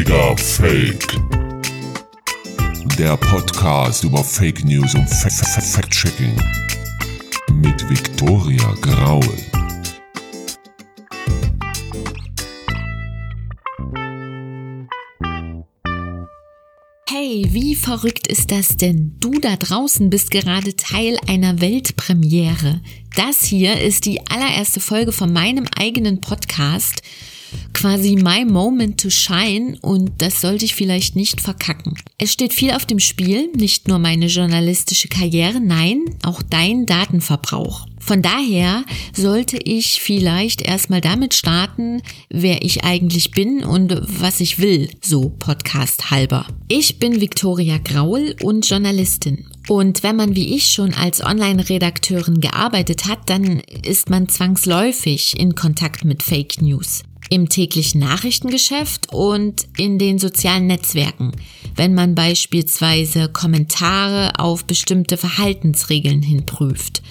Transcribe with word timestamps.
Digga 0.00 0.34
Fake. 0.34 1.06
Der 2.98 3.18
Podcast 3.18 4.02
über 4.02 4.24
Fake 4.24 4.64
News 4.64 4.94
und 4.94 5.06
Fact-Checking. 5.06 6.34
Mit 7.56 7.86
Viktoria 7.86 8.74
Graul. 8.80 9.36
Hey, 17.06 17.44
wie 17.50 17.74
verrückt 17.74 18.26
ist 18.26 18.50
das 18.50 18.78
denn? 18.78 19.16
Du 19.20 19.32
da 19.32 19.56
draußen 19.56 20.08
bist 20.08 20.30
gerade 20.30 20.76
Teil 20.76 21.18
einer 21.28 21.60
Weltpremiere. 21.60 22.80
Das 23.16 23.44
hier 23.44 23.78
ist 23.78 24.06
die 24.06 24.26
allererste 24.30 24.80
Folge 24.80 25.12
von 25.12 25.30
meinem 25.30 25.66
eigenen 25.76 26.22
Podcast 26.22 27.02
quasi 27.72 28.16
my 28.16 28.44
moment 28.44 29.00
to 29.00 29.10
shine 29.10 29.78
und 29.80 30.12
das 30.18 30.40
sollte 30.40 30.64
ich 30.64 30.74
vielleicht 30.74 31.16
nicht 31.16 31.40
verkacken. 31.40 31.94
Es 32.18 32.32
steht 32.32 32.52
viel 32.52 32.72
auf 32.72 32.86
dem 32.86 32.98
Spiel, 32.98 33.50
nicht 33.56 33.88
nur 33.88 33.98
meine 33.98 34.26
journalistische 34.26 35.08
Karriere, 35.08 35.60
nein, 35.60 36.04
auch 36.22 36.42
dein 36.42 36.86
Datenverbrauch. 36.86 37.86
Von 38.00 38.22
daher 38.22 38.84
sollte 39.14 39.58
ich 39.58 40.00
vielleicht 40.00 40.62
erstmal 40.62 41.00
damit 41.00 41.34
starten, 41.34 42.02
wer 42.30 42.64
ich 42.64 42.82
eigentlich 42.82 43.30
bin 43.30 43.62
und 43.62 43.94
was 44.20 44.40
ich 44.40 44.58
will, 44.58 44.88
so 45.02 45.28
Podcast 45.38 46.10
halber. 46.10 46.46
Ich 46.68 46.98
bin 46.98 47.20
Viktoria 47.20 47.78
Graul 47.78 48.34
und 48.42 48.68
Journalistin. 48.68 49.46
Und 49.68 50.02
wenn 50.02 50.16
man 50.16 50.34
wie 50.34 50.56
ich 50.56 50.70
schon 50.70 50.94
als 50.94 51.22
Online-Redakteurin 51.22 52.40
gearbeitet 52.40 53.06
hat, 53.06 53.28
dann 53.28 53.60
ist 53.82 54.08
man 54.08 54.28
zwangsläufig 54.28 55.38
in 55.38 55.54
Kontakt 55.54 56.04
mit 56.04 56.22
Fake 56.22 56.60
News 56.62 57.02
im 57.30 57.48
täglichen 57.48 58.00
Nachrichtengeschäft 58.00 59.12
und 59.12 59.66
in 59.78 59.98
den 59.98 60.18
sozialen 60.18 60.66
Netzwerken, 60.66 61.32
wenn 61.76 61.94
man 61.94 62.14
beispielsweise 62.14 63.28
Kommentare 63.28 64.38
auf 64.38 64.64
bestimmte 64.64 65.16
Verhaltensregeln 65.16 66.22
hinprüft. 66.22 67.02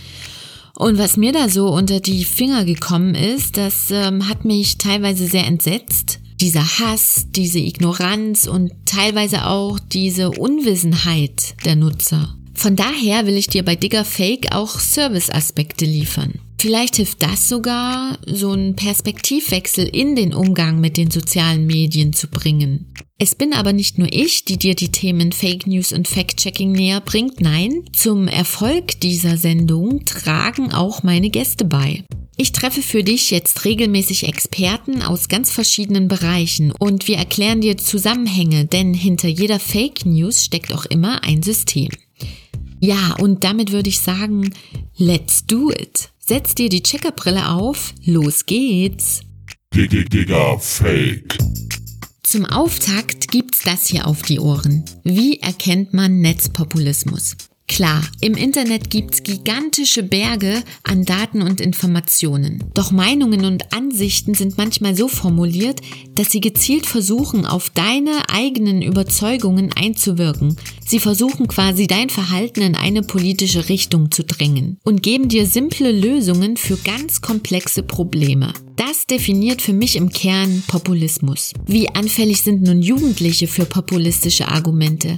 Und 0.75 0.97
was 0.97 1.17
mir 1.17 1.33
da 1.33 1.49
so 1.49 1.67
unter 1.69 1.99
die 1.99 2.23
Finger 2.23 2.63
gekommen 2.63 3.16
ist, 3.16 3.58
das 3.58 3.91
ähm, 3.91 4.30
hat 4.30 4.45
mich 4.45 4.77
teilweise 4.77 5.27
sehr 5.27 5.45
entsetzt. 5.45 6.19
Dieser 6.39 6.63
Hass, 6.80 7.25
diese 7.31 7.59
Ignoranz 7.59 8.47
und 8.47 8.71
teilweise 8.86 9.45
auch 9.45 9.77
diese 9.77 10.31
Unwissenheit 10.31 11.55
der 11.65 11.75
Nutzer. 11.75 12.36
Von 12.53 12.77
daher 12.77 13.25
will 13.25 13.36
ich 13.36 13.47
dir 13.47 13.63
bei 13.63 13.75
Digger 13.75 14.05
Fake 14.05 14.53
auch 14.53 14.80
Serviceaspekte 14.80 15.83
liefern. 15.83 16.39
Vielleicht 16.59 16.97
hilft 16.97 17.23
das 17.23 17.47
sogar, 17.47 18.17
so 18.25 18.52
einen 18.52 18.75
Perspektivwechsel 18.75 19.88
in 19.88 20.17
den 20.17 20.33
Umgang 20.33 20.81
mit 20.81 20.97
den 20.97 21.09
sozialen 21.09 21.65
Medien 21.65 22.11
zu 22.11 22.27
bringen. 22.27 22.93
Es 23.17 23.33
bin 23.33 23.53
aber 23.53 23.71
nicht 23.71 23.97
nur 23.97 24.11
ich, 24.11 24.43
die 24.43 24.57
dir 24.57 24.75
die 24.75 24.91
Themen 24.91 25.31
Fake 25.31 25.67
News 25.67 25.93
und 25.93 26.09
Fact-Checking 26.09 26.73
näher 26.73 26.99
bringt. 26.99 27.39
Nein, 27.39 27.85
zum 27.93 28.27
Erfolg 28.27 28.99
dieser 28.99 29.37
Sendung 29.37 30.03
tragen 30.03 30.73
auch 30.73 31.02
meine 31.02 31.30
Gäste 31.30 31.63
bei. 31.63 32.03
Ich 32.35 32.52
treffe 32.52 32.81
für 32.81 33.05
dich 33.05 33.31
jetzt 33.31 33.63
regelmäßig 33.63 34.27
Experten 34.27 35.02
aus 35.02 35.30
ganz 35.30 35.52
verschiedenen 35.52 36.09
Bereichen 36.09 36.73
und 36.73 37.07
wir 37.07 37.15
erklären 37.15 37.61
dir 37.61 37.77
Zusammenhänge, 37.77 38.65
denn 38.65 38.93
hinter 38.93 39.30
jeder 39.30 39.59
Fake 39.59 40.05
News 40.05 40.43
steckt 40.43 40.73
auch 40.73 40.85
immer 40.85 41.23
ein 41.23 41.41
System. 41.41 41.89
Ja, 42.81 43.15
und 43.19 43.45
damit 43.45 43.71
würde 43.71 43.89
ich 43.89 43.99
sagen, 43.99 44.53
let's 44.97 45.45
do 45.45 45.71
it. 45.71 46.08
Setz 46.30 46.53
dir 46.53 46.69
die 46.69 46.83
Checkerbrille 46.83 47.49
auf, 47.49 47.95
los 48.05 48.45
geht's. 48.45 49.22
Digga 49.73 50.59
Fake. 50.59 51.36
Zum 52.21 52.45
Auftakt 52.45 53.30
gibt's 53.31 53.63
das 53.66 53.88
hier 53.88 54.05
auf 54.05 54.21
die 54.21 54.39
Ohren. 54.39 54.86
Wie 55.03 55.39
erkennt 55.39 55.95
man 55.95 56.20
Netzpopulismus? 56.20 57.36
Klar, 57.67 58.03
im 58.21 58.36
Internet 58.36 58.92
gibt's 58.92 59.23
gigantische 59.23 60.03
Berge 60.03 60.64
an 60.83 61.03
Daten 61.03 61.42
und 61.42 61.61
Informationen. 61.61 62.64
Doch 62.73 62.92
Meinungen 62.92 63.45
und 63.45 63.73
Ansichten 63.73 64.33
sind 64.36 64.58
manchmal 64.58 64.95
so 64.95 65.08
formuliert, 65.08 65.80
dass 66.14 66.30
sie 66.30 66.42
gezielt 66.42 66.86
versuchen, 66.86 67.45
auf 67.45 67.71
deine 67.71 68.30
eigenen 68.30 68.82
Überzeugungen 68.82 69.71
einzuwirken. 69.73 70.58
Sie 70.89 71.00
versuchen 71.00 71.48
quasi 71.48 71.86
dein 71.86 72.10
Verhalten 72.10 72.64
in 72.64 72.73
eine 72.73 73.04
politische 73.04 73.70
Richtung 73.70 74.10
zu 74.10 74.23
drängen 74.23 74.80
und 74.83 75.04
geben 75.04 75.30
dir 75.30 75.45
simple 75.45 75.92
Lösungen 75.92 76.58
für 76.58 76.77
ganz 76.77 77.22
komplexe 77.22 77.83
Probleme. 77.83 78.54
Das 78.76 79.05
definiert 79.05 79.61
für 79.61 79.73
mich 79.73 79.98
im 79.98 80.10
Kern 80.10 80.64
Populismus. 80.67 81.54
Wie 81.67 81.89
anfällig 81.89 82.42
sind 82.42 82.64
nun 82.64 82.82
Jugendliche 82.82 83.45
für 83.45 83.66
populistische 83.66 84.48
Argumente? 84.48 85.16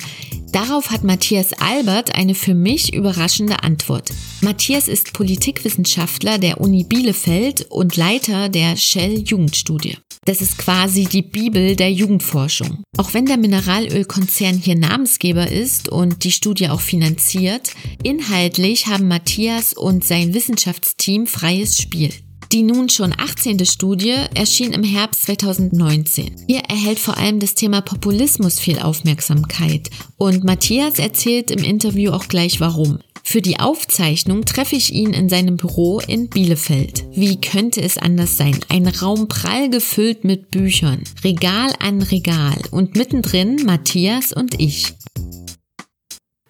Darauf 0.52 0.92
hat 0.92 1.06
Matthias 1.06 1.54
Albert 1.54 2.16
eine 2.16 2.36
für 2.36 2.54
mich 2.54 2.94
überraschende 2.94 3.64
Antwort. 3.64 4.10
Matthias 4.42 4.90
ist 4.90 5.14
Politikwissenschaftler 5.14 6.38
der 6.38 6.60
Uni 6.60 6.84
Bielefeld 6.84 7.68
und 7.70 7.96
Leiter 7.96 8.50
der 8.50 8.76
Shell 8.76 9.20
Jugendstudie. 9.20 9.96
Das 10.26 10.40
ist 10.40 10.60
quasi 10.60 11.06
die 11.06 11.24
Bibel 11.24 11.76
der 11.76 11.92
Jugendforschung. 11.92 12.84
Auch 12.96 13.16
wenn 13.16 13.26
der 13.26 13.38
Mineralölkonzern 13.38 14.56
hier 14.56 14.78
Namensgeber 14.78 15.50
ist 15.50 15.61
und 15.90 16.24
die 16.24 16.32
Studie 16.32 16.70
auch 16.70 16.82
finanziert, 16.82 17.72
inhaltlich 18.04 18.88
haben 18.88 19.08
Matthias 19.08 19.74
und 19.74 20.04
sein 20.04 20.34
Wissenschaftsteam 20.34 21.28
freies 21.28 21.78
Spiel. 21.78 22.12
Die 22.52 22.64
nun 22.64 22.90
schon 22.90 23.14
18. 23.18 23.66
Studie 23.66 24.16
erschien 24.34 24.74
im 24.74 24.84
Herbst 24.84 25.24
2019. 25.24 26.46
Hier 26.48 26.62
erhält 26.68 27.00
vor 27.00 27.18
allem 27.18 27.40
das 27.40 27.54
Thema 27.54 27.82
Populismus 27.82 28.60
viel 28.60 28.80
Aufmerksamkeit 28.80 29.90
und 30.18 30.44
Matthias 30.44 31.00
erzählt 31.00 31.52
im 31.52 31.64
Interview 31.64 32.12
auch 32.12 32.28
gleich 32.28 32.60
warum. 32.60 33.00
Für 33.24 33.42
die 33.42 33.60
Aufzeichnung 33.60 34.44
treffe 34.44 34.76
ich 34.76 34.92
ihn 34.94 35.14
in 35.14 35.30
seinem 35.30 35.56
Büro 35.56 36.00
in 36.00 36.28
Bielefeld. 36.28 37.06
Wie 37.14 37.40
könnte 37.40 37.82
es 37.82 37.98
anders 37.98 38.36
sein? 38.36 38.60
Ein 38.68 38.88
Raum 38.88 39.28
prall 39.30 39.70
gefüllt 39.70 40.26
mit 40.26 40.52
Büchern, 40.52 41.04
Regal 41.24 41.72
an 41.80 42.02
Regal 42.02 42.58
und 42.72 42.96
mittendrin 42.96 43.58
Matthias 43.66 44.34
und 44.34 44.60
ich. 44.60 44.94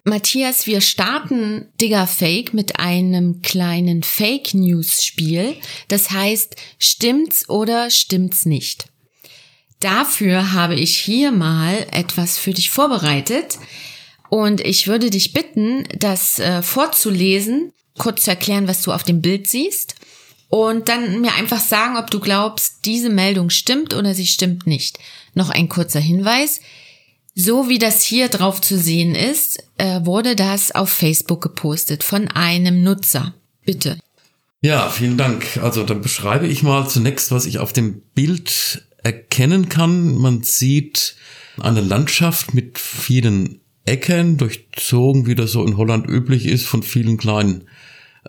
Matthias, 0.04 0.66
wir 0.66 0.80
starten 0.80 1.68
Digger 1.80 2.08
Fake 2.08 2.54
mit 2.54 2.80
einem 2.80 3.40
kleinen 3.40 4.02
Fake 4.02 4.52
News 4.52 5.04
Spiel. 5.04 5.54
Das 5.86 6.10
heißt, 6.10 6.56
stimmt's 6.78 7.48
oder 7.48 7.88
stimmt's 7.88 8.44
nicht? 8.44 8.86
Dafür 9.78 10.52
habe 10.52 10.74
ich 10.74 10.96
hier 10.96 11.30
mal 11.30 11.86
etwas 11.92 12.36
für 12.36 12.52
dich 12.52 12.70
vorbereitet 12.70 13.58
und 14.28 14.60
ich 14.60 14.88
würde 14.88 15.08
dich 15.08 15.32
bitten, 15.32 15.86
das 15.96 16.40
äh, 16.40 16.62
vorzulesen, 16.62 17.72
kurz 17.96 18.24
zu 18.24 18.30
erklären, 18.30 18.66
was 18.66 18.82
du 18.82 18.92
auf 18.92 19.04
dem 19.04 19.22
Bild 19.22 19.46
siehst 19.46 19.94
und 20.48 20.88
dann 20.88 21.20
mir 21.20 21.34
einfach 21.34 21.60
sagen, 21.60 21.96
ob 21.96 22.10
du 22.10 22.18
glaubst, 22.18 22.84
diese 22.86 23.08
Meldung 23.08 23.50
stimmt 23.50 23.94
oder 23.94 24.14
sie 24.14 24.26
stimmt 24.26 24.66
nicht. 24.66 24.98
Noch 25.34 25.50
ein 25.50 25.68
kurzer 25.68 26.00
Hinweis. 26.00 26.60
So 27.34 27.68
wie 27.68 27.78
das 27.78 28.02
hier 28.02 28.28
drauf 28.28 28.60
zu 28.60 28.76
sehen 28.76 29.14
ist, 29.14 29.62
äh, 29.78 30.04
wurde 30.04 30.36
das 30.36 30.72
auf 30.72 30.90
Facebook 30.90 31.42
gepostet 31.42 32.04
von 32.04 32.28
einem 32.28 32.82
Nutzer. 32.82 33.34
Bitte. 33.64 33.98
Ja, 34.60 34.90
vielen 34.90 35.16
Dank. 35.16 35.58
Also 35.62 35.82
dann 35.82 36.02
beschreibe 36.02 36.46
ich 36.46 36.62
mal 36.62 36.88
zunächst, 36.88 37.32
was 37.32 37.46
ich 37.46 37.58
auf 37.58 37.72
dem 37.72 38.02
Bild 38.14 38.86
erkennen 39.02 39.68
kann. 39.68 40.16
Man 40.18 40.42
sieht 40.42 41.16
eine 41.58 41.80
Landschaft 41.80 42.54
mit 42.54 42.78
vielen 42.78 43.60
Ecken, 43.84 44.36
durchzogen, 44.36 45.26
wie 45.26 45.34
das 45.34 45.52
so 45.52 45.64
in 45.64 45.76
Holland 45.76 46.08
üblich 46.08 46.46
ist, 46.46 46.66
von 46.66 46.82
vielen 46.82 47.16
kleinen 47.16 47.64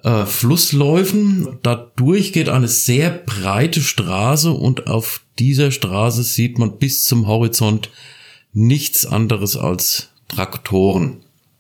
äh, 0.04 0.26
Flussläufen. 0.26 1.60
Dadurch 1.62 2.34
geht 2.34 2.50
eine 2.50 2.68
sehr 2.68 3.12
breite 3.12 3.82
Straße 3.82 4.52
und 4.52 4.88
auf 4.88 5.22
dieser 5.38 5.72
Straße 5.72 6.24
sieht 6.24 6.58
man 6.58 6.80
bis 6.80 7.04
zum 7.04 7.28
Horizont 7.28 7.92
nichts 8.54 9.06
anderes 9.06 9.58
als 9.58 10.10
Traktoren. 10.28 11.18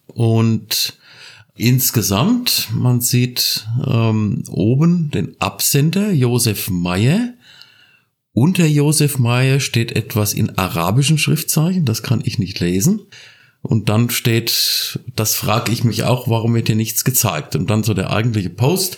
Und 0.07 0.97
insgesamt, 1.55 2.69
man 2.73 3.01
sieht 3.01 3.67
ähm, 3.85 4.43
oben 4.49 5.11
den 5.11 5.35
Absender 5.39 6.11
Josef 6.11 6.69
Meyer. 6.69 7.33
Unter 8.31 8.65
Josef 8.65 9.19
Meyer 9.19 9.59
steht 9.59 9.91
etwas 9.91 10.33
in 10.33 10.57
arabischen 10.57 11.17
Schriftzeichen, 11.17 11.85
das 11.85 12.01
kann 12.01 12.21
ich 12.23 12.39
nicht 12.39 12.59
lesen. 12.59 13.01
Und 13.61 13.87
dann 13.89 14.09
steht, 14.09 14.99
das 15.15 15.35
frage 15.35 15.71
ich 15.71 15.83
mich 15.83 16.03
auch, 16.03 16.27
warum 16.27 16.53
wird 16.53 16.67
hier 16.67 16.75
nichts 16.75 17.05
gezeigt? 17.05 17.55
Und 17.55 17.69
dann 17.69 17.83
so 17.83 17.93
der 17.93 18.11
eigentliche 18.11 18.49
Post. 18.49 18.97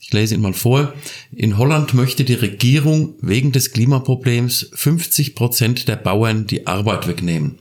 Ich 0.00 0.12
lese 0.12 0.34
ihn 0.34 0.40
mal 0.40 0.54
vor. 0.54 0.94
In 1.32 1.58
Holland 1.58 1.92
möchte 1.92 2.24
die 2.24 2.34
Regierung 2.34 3.14
wegen 3.20 3.52
des 3.52 3.72
Klimaproblems 3.72 4.70
50 4.72 5.34
Prozent 5.34 5.88
der 5.88 5.96
Bauern 5.96 6.46
die 6.46 6.66
Arbeit 6.66 7.08
wegnehmen. 7.08 7.58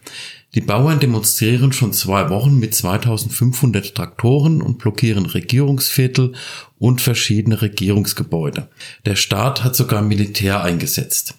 Die 0.55 0.61
Bauern 0.61 0.99
demonstrieren 0.99 1.73
schon 1.73 1.93
zwei 1.93 2.29
Wochen 2.29 2.57
mit 2.57 2.73
2500 2.73 3.93
Traktoren 3.93 4.61
und 4.61 4.77
blockieren 4.77 5.25
Regierungsviertel 5.25 6.33
und 6.79 7.01
verschiedene 7.01 7.61
Regierungsgebäude. 7.61 8.69
Der 9.05 9.15
Staat 9.15 9.63
hat 9.63 9.75
sogar 9.75 10.01
Militär 10.01 10.63
eingesetzt. 10.63 11.35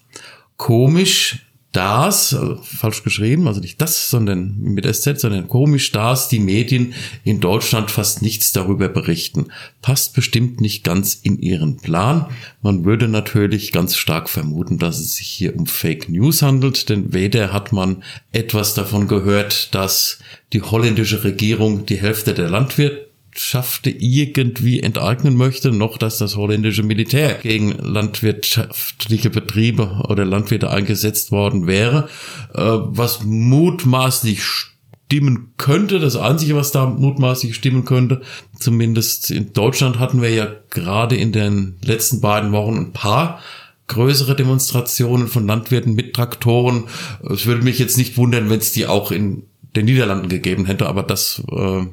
Komisch, 0.57 1.48
das, 1.73 2.33
also 2.33 2.57
falsch 2.63 3.03
geschrieben, 3.03 3.47
also 3.47 3.61
nicht 3.61 3.81
das, 3.81 4.09
sondern 4.09 4.57
mit 4.59 4.87
SZ, 4.87 5.21
sondern 5.21 5.49
komisch, 5.49 5.93
dass 5.93 6.29
die 6.29 6.39
Medien 6.39 6.95
in 7.25 7.41
Deutschland 7.41 7.91
fast 7.91 8.23
nichts 8.23 8.53
darüber 8.53 8.89
berichten. 8.89 9.49
Passt 9.83 10.15
bestimmt 10.15 10.63
nicht 10.63 10.83
ganz 10.83 11.15
in 11.15 11.39
ihren 11.39 11.77
Plan. 11.77 12.27
Man 12.63 12.87
würde 12.87 13.07
natürlich 13.07 13.71
ganz 13.71 13.97
stark 13.97 14.31
vermuten, 14.31 14.79
dass 14.79 14.99
es 14.99 15.17
sich 15.17 15.29
hier 15.29 15.57
um 15.57 15.67
Fake 15.67 16.09
News 16.09 16.41
handelt, 16.41 16.89
denn 16.89 17.13
weder 17.13 17.53
hat 17.53 17.71
man 17.73 18.03
etwas 18.33 18.73
davon 18.73 19.07
gehört, 19.07 19.75
dass 19.75 20.21
die 20.55 20.63
holländische 20.63 21.23
Regierung 21.23 21.85
die 21.85 22.01
Hälfte 22.01 22.33
der 22.33 22.49
Landwirte 22.49 23.08
Landwirtschaft 23.29 23.87
irgendwie 23.87 24.81
enteignen 24.81 25.37
möchte, 25.37 25.71
noch 25.71 25.99
dass 25.99 26.19
das 26.19 26.37
holländische 26.37 26.83
Militär 26.83 27.35
gegen 27.35 27.71
landwirtschaftliche 27.71 29.31
Betriebe 29.31 30.03
oder 30.09 30.25
Landwirte 30.25 30.71
eingesetzt 30.71 31.31
worden 31.31 31.67
wäre, 31.67 32.09
äh, 32.55 32.61
was 32.61 33.25
mutmaßlich 33.25 34.43
stimmen 34.43 35.53
könnte. 35.57 36.01
Das 36.01 36.17
Einzige, 36.17 36.57
was 36.57 36.73
da 36.73 36.87
mutmaßlich 36.87 37.55
stimmen 37.55 37.85
könnte, 37.85 38.23
zumindest 38.59 39.31
in 39.31 39.53
Deutschland 39.53 39.99
hatten 39.99 40.21
wir 40.21 40.31
ja 40.31 40.49
gerade 40.71 41.17
in 41.17 41.33
den 41.33 41.77
letzten 41.83 42.21
beiden 42.21 42.53
Wochen 42.53 42.77
ein 42.77 42.93
paar 42.93 43.41
größere 43.87 44.37
Demonstrationen 44.37 45.29
von 45.29 45.47
Landwirten 45.47 45.95
mit 45.95 46.15
Traktoren. 46.15 46.85
Es 47.23 47.47
würde 47.47 47.63
mich 47.63 47.79
jetzt 47.79 47.97
nicht 47.97 48.17
wundern, 48.17 48.51
wenn 48.51 48.59
es 48.59 48.73
die 48.73 48.87
auch 48.87 49.11
in 49.11 49.45
den 49.77 49.87
Niederlanden 49.87 50.29
gegeben 50.29 50.67
hätte, 50.67 50.87
aber 50.87 51.03
das 51.03 51.43
äh, 51.51 51.87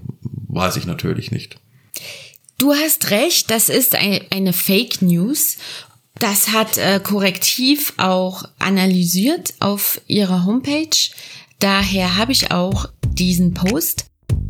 weiß 0.48 0.78
ich 0.78 0.86
natürlich 0.86 1.32
nicht. 1.32 1.58
Du 2.58 2.74
hast 2.74 3.12
recht, 3.12 3.52
das 3.52 3.70
ist 3.70 3.96
eine 3.96 4.54
Fake 4.54 5.02
News. 5.02 5.58
Das 6.20 6.54
hat 6.54 6.78
äh, 6.78 7.02
Korrektiv 7.04 7.94
auch 7.98 8.46
analysiert 8.60 9.54
auf 9.60 10.00
ihrer 10.08 10.46
Homepage. 10.46 10.98
Daher 11.60 12.16
habe 12.16 12.32
ich 12.32 12.52
auch 12.52 12.90
diesen 13.06 13.54
Post. 13.54 14.06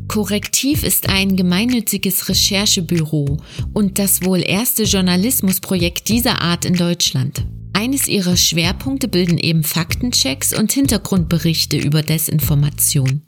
Korrektiv 0.07 0.83
ist 0.83 1.09
ein 1.09 1.35
gemeinnütziges 1.35 2.29
Recherchebüro 2.29 3.37
und 3.73 3.97
das 3.97 4.23
wohl 4.23 4.43
erste 4.43 4.83
Journalismusprojekt 4.83 6.07
dieser 6.09 6.41
Art 6.41 6.65
in 6.65 6.75
Deutschland. 6.75 7.45
Eines 7.75 8.07
ihrer 8.07 8.37
Schwerpunkte 8.37 9.09
bilden 9.09 9.37
eben 9.37 9.65
Faktenchecks 9.65 10.57
und 10.57 10.71
Hintergrundberichte 10.71 11.75
über 11.75 12.03
Desinformation. 12.03 13.23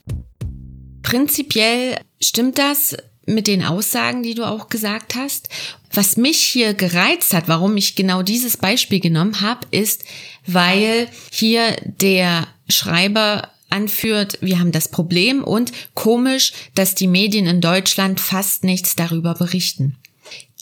Prinzipiell 1.03 1.97
stimmt 2.21 2.57
das 2.57 2.95
mit 3.25 3.47
den 3.47 3.61
Aussagen, 3.65 4.23
die 4.23 4.35
du 4.35 4.47
auch 4.47 4.69
gesagt 4.69 5.15
hast. 5.15 5.49
Was 5.91 6.15
mich 6.15 6.37
hier 6.37 6.73
gereizt 6.73 7.33
hat, 7.33 7.49
warum 7.49 7.75
ich 7.75 7.95
genau 7.95 8.23
dieses 8.23 8.55
Beispiel 8.55 9.01
genommen 9.01 9.41
habe, 9.41 9.67
ist, 9.71 10.05
weil 10.45 11.09
hier 11.29 11.75
der 11.83 12.47
Schreiber 12.69 13.51
anführt, 13.67 14.37
wir 14.39 14.59
haben 14.59 14.71
das 14.71 14.87
Problem 14.87 15.43
und 15.43 15.73
komisch, 15.93 16.53
dass 16.73 16.95
die 16.95 17.07
Medien 17.07 17.47
in 17.47 17.59
Deutschland 17.59 18.21
fast 18.21 18.63
nichts 18.63 18.95
darüber 18.95 19.33
berichten. 19.33 19.97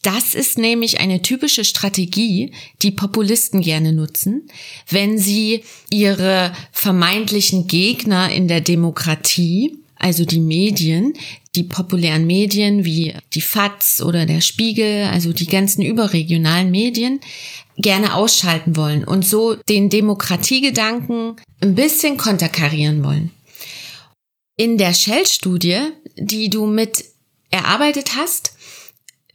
Das 0.05 0.35
ist 0.35 0.59
nämlich 0.59 0.99
eine 0.99 1.23
typische 1.23 1.65
Strategie, 1.65 2.51
die 2.83 2.91
Populisten 2.91 3.61
gerne 3.61 3.91
nutzen, 3.91 4.47
wenn 4.87 5.17
sie 5.17 5.63
ihre 5.89 6.53
vermeintlichen 6.71 7.65
Gegner 7.65 8.31
in 8.31 8.47
der 8.47 8.61
Demokratie, 8.61 9.79
also 9.95 10.23
die 10.23 10.39
Medien, 10.39 11.13
die 11.55 11.63
populären 11.63 12.27
Medien 12.27 12.85
wie 12.85 13.15
die 13.33 13.41
FATS 13.41 14.03
oder 14.03 14.27
der 14.27 14.41
Spiegel, 14.41 15.05
also 15.05 15.33
die 15.33 15.47
ganzen 15.47 15.81
überregionalen 15.81 16.69
Medien, 16.69 17.19
gerne 17.75 18.13
ausschalten 18.13 18.75
wollen 18.75 19.05
und 19.05 19.25
so 19.25 19.55
den 19.55 19.89
Demokratiegedanken 19.89 21.37
ein 21.61 21.73
bisschen 21.73 22.17
konterkarieren 22.17 23.03
wollen. 23.03 23.31
In 24.55 24.77
der 24.77 24.93
Shell-Studie, 24.93 25.79
die 26.15 26.51
du 26.51 26.67
mit 26.67 27.05
erarbeitet 27.49 28.15
hast, 28.15 28.54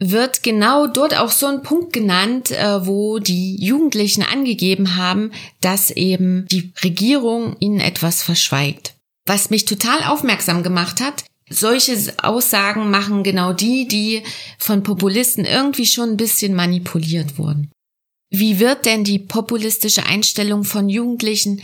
wird 0.01 0.43
genau 0.43 0.87
dort 0.87 1.17
auch 1.17 1.31
so 1.31 1.47
ein 1.47 1.63
Punkt 1.63 1.93
genannt, 1.93 2.51
äh, 2.51 2.87
wo 2.87 3.19
die 3.19 3.57
Jugendlichen 3.63 4.23
angegeben 4.23 4.97
haben, 4.97 5.31
dass 5.61 5.91
eben 5.91 6.47
die 6.51 6.73
Regierung 6.83 7.57
ihnen 7.61 7.81
etwas 7.81 8.23
verschweigt. 8.23 8.95
Was 9.27 9.51
mich 9.51 9.67
total 9.67 10.03
aufmerksam 10.05 10.63
gemacht 10.63 11.01
hat, 11.01 11.25
solche 11.51 11.97
Aussagen 12.23 12.91
machen 12.91 13.23
genau 13.23 13.53
die, 13.53 13.87
die 13.87 14.23
von 14.59 14.83
Populisten 14.83 15.45
irgendwie 15.45 15.87
schon 15.87 16.11
ein 16.11 16.17
bisschen 16.17 16.55
manipuliert 16.55 17.37
wurden. 17.39 17.71
Wie 18.31 18.61
wird 18.61 18.87
denn 18.87 19.05
die 19.05 19.19
populistische 19.19 20.07
Einstellung 20.07 20.65
von 20.65 20.89
Jugendlichen 20.89 21.61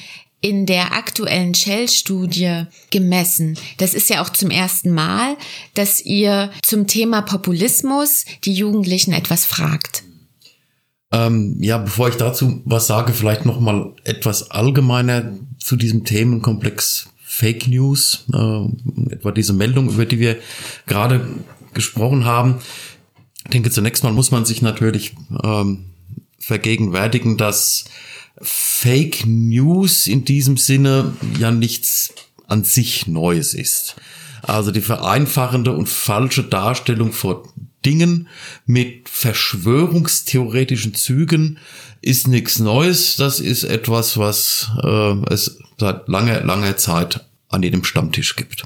in 0.48 0.64
der 0.64 0.92
aktuellen 0.92 1.54
Shell-Studie 1.54 2.64
gemessen. 2.90 3.58
Das 3.78 3.94
ist 3.94 4.08
ja 4.08 4.22
auch 4.22 4.28
zum 4.28 4.50
ersten 4.50 4.92
Mal, 4.92 5.36
dass 5.74 6.00
ihr 6.00 6.50
zum 6.62 6.86
Thema 6.86 7.22
Populismus 7.22 8.24
die 8.44 8.54
Jugendlichen 8.54 9.12
etwas 9.12 9.44
fragt. 9.44 10.04
Ähm, 11.12 11.56
ja, 11.60 11.78
bevor 11.78 12.08
ich 12.08 12.16
dazu 12.16 12.62
was 12.64 12.86
sage, 12.86 13.12
vielleicht 13.12 13.44
noch 13.44 13.58
mal 13.58 13.92
etwas 14.04 14.50
allgemeiner 14.50 15.32
zu 15.58 15.76
diesem 15.76 16.04
Themenkomplex 16.04 17.08
Fake 17.24 17.66
News, 17.66 18.24
äh, 18.32 19.12
etwa 19.12 19.32
diese 19.32 19.52
Meldung, 19.52 19.88
über 19.90 20.06
die 20.06 20.20
wir 20.20 20.36
gerade 20.86 21.26
gesprochen 21.74 22.24
haben. 22.24 22.60
Ich 23.44 23.50
denke, 23.50 23.70
zunächst 23.70 24.04
mal 24.04 24.12
muss 24.12 24.30
man 24.30 24.44
sich 24.44 24.62
natürlich 24.62 25.14
ähm, 25.42 25.86
vergegenwärtigen, 26.38 27.36
dass 27.36 27.84
Fake 28.40 29.24
News 29.26 30.06
in 30.06 30.24
diesem 30.24 30.56
Sinne 30.56 31.16
ja 31.38 31.50
nichts 31.50 32.12
an 32.46 32.64
sich 32.64 33.06
Neues 33.06 33.54
ist. 33.54 33.96
Also 34.42 34.70
die 34.70 34.80
vereinfachende 34.80 35.72
und 35.72 35.88
falsche 35.88 36.44
Darstellung 36.44 37.12
von 37.12 37.48
Dingen 37.84 38.28
mit 38.66 39.08
verschwörungstheoretischen 39.08 40.94
Zügen 40.94 41.58
ist 42.02 42.28
nichts 42.28 42.58
Neues. 42.58 43.16
Das 43.16 43.40
ist 43.40 43.64
etwas, 43.64 44.18
was 44.18 44.70
äh, 44.82 45.14
es 45.32 45.58
seit 45.78 46.08
langer, 46.08 46.42
langer 46.42 46.76
Zeit 46.76 47.26
an 47.48 47.62
jedem 47.62 47.84
Stammtisch 47.84 48.36
gibt. 48.36 48.64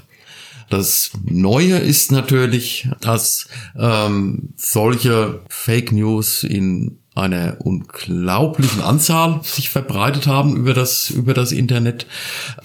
Das 0.69 1.11
Neue 1.23 1.77
ist 1.77 2.11
natürlich, 2.11 2.87
dass 3.01 3.47
ähm, 3.77 4.53
solche 4.55 5.41
Fake 5.49 5.91
News 5.91 6.43
in 6.43 7.00
einer 7.21 7.57
unglaublichen 7.59 8.81
Anzahl 8.81 9.39
sich 9.43 9.69
verbreitet 9.69 10.27
haben 10.27 10.55
über 10.55 10.73
das, 10.73 11.09
über 11.09 11.33
das 11.33 11.51
Internet, 11.51 12.05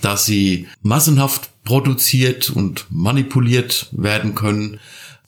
dass 0.01 0.27
sie 0.27 0.67
massenhaft 0.83 1.51
produziert 1.65 2.51
und 2.51 2.87
manipuliert 2.91 3.89
werden 3.93 4.35
können, 4.35 4.79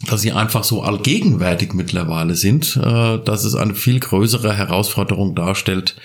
dass 0.06 0.22
sie 0.22 0.32
einfach 0.32 0.62
so 0.64 0.82
allgegenwärtig 0.82 1.74
mittlerweile 1.74 2.34
sind, 2.34 2.76
äh, 2.76 3.18
dass 3.18 3.44
es 3.44 3.54
eine 3.54 3.74
viel 3.74 3.98
größere 3.98 4.56
Herausforderung 4.56 5.34
darstellt, 5.34 5.96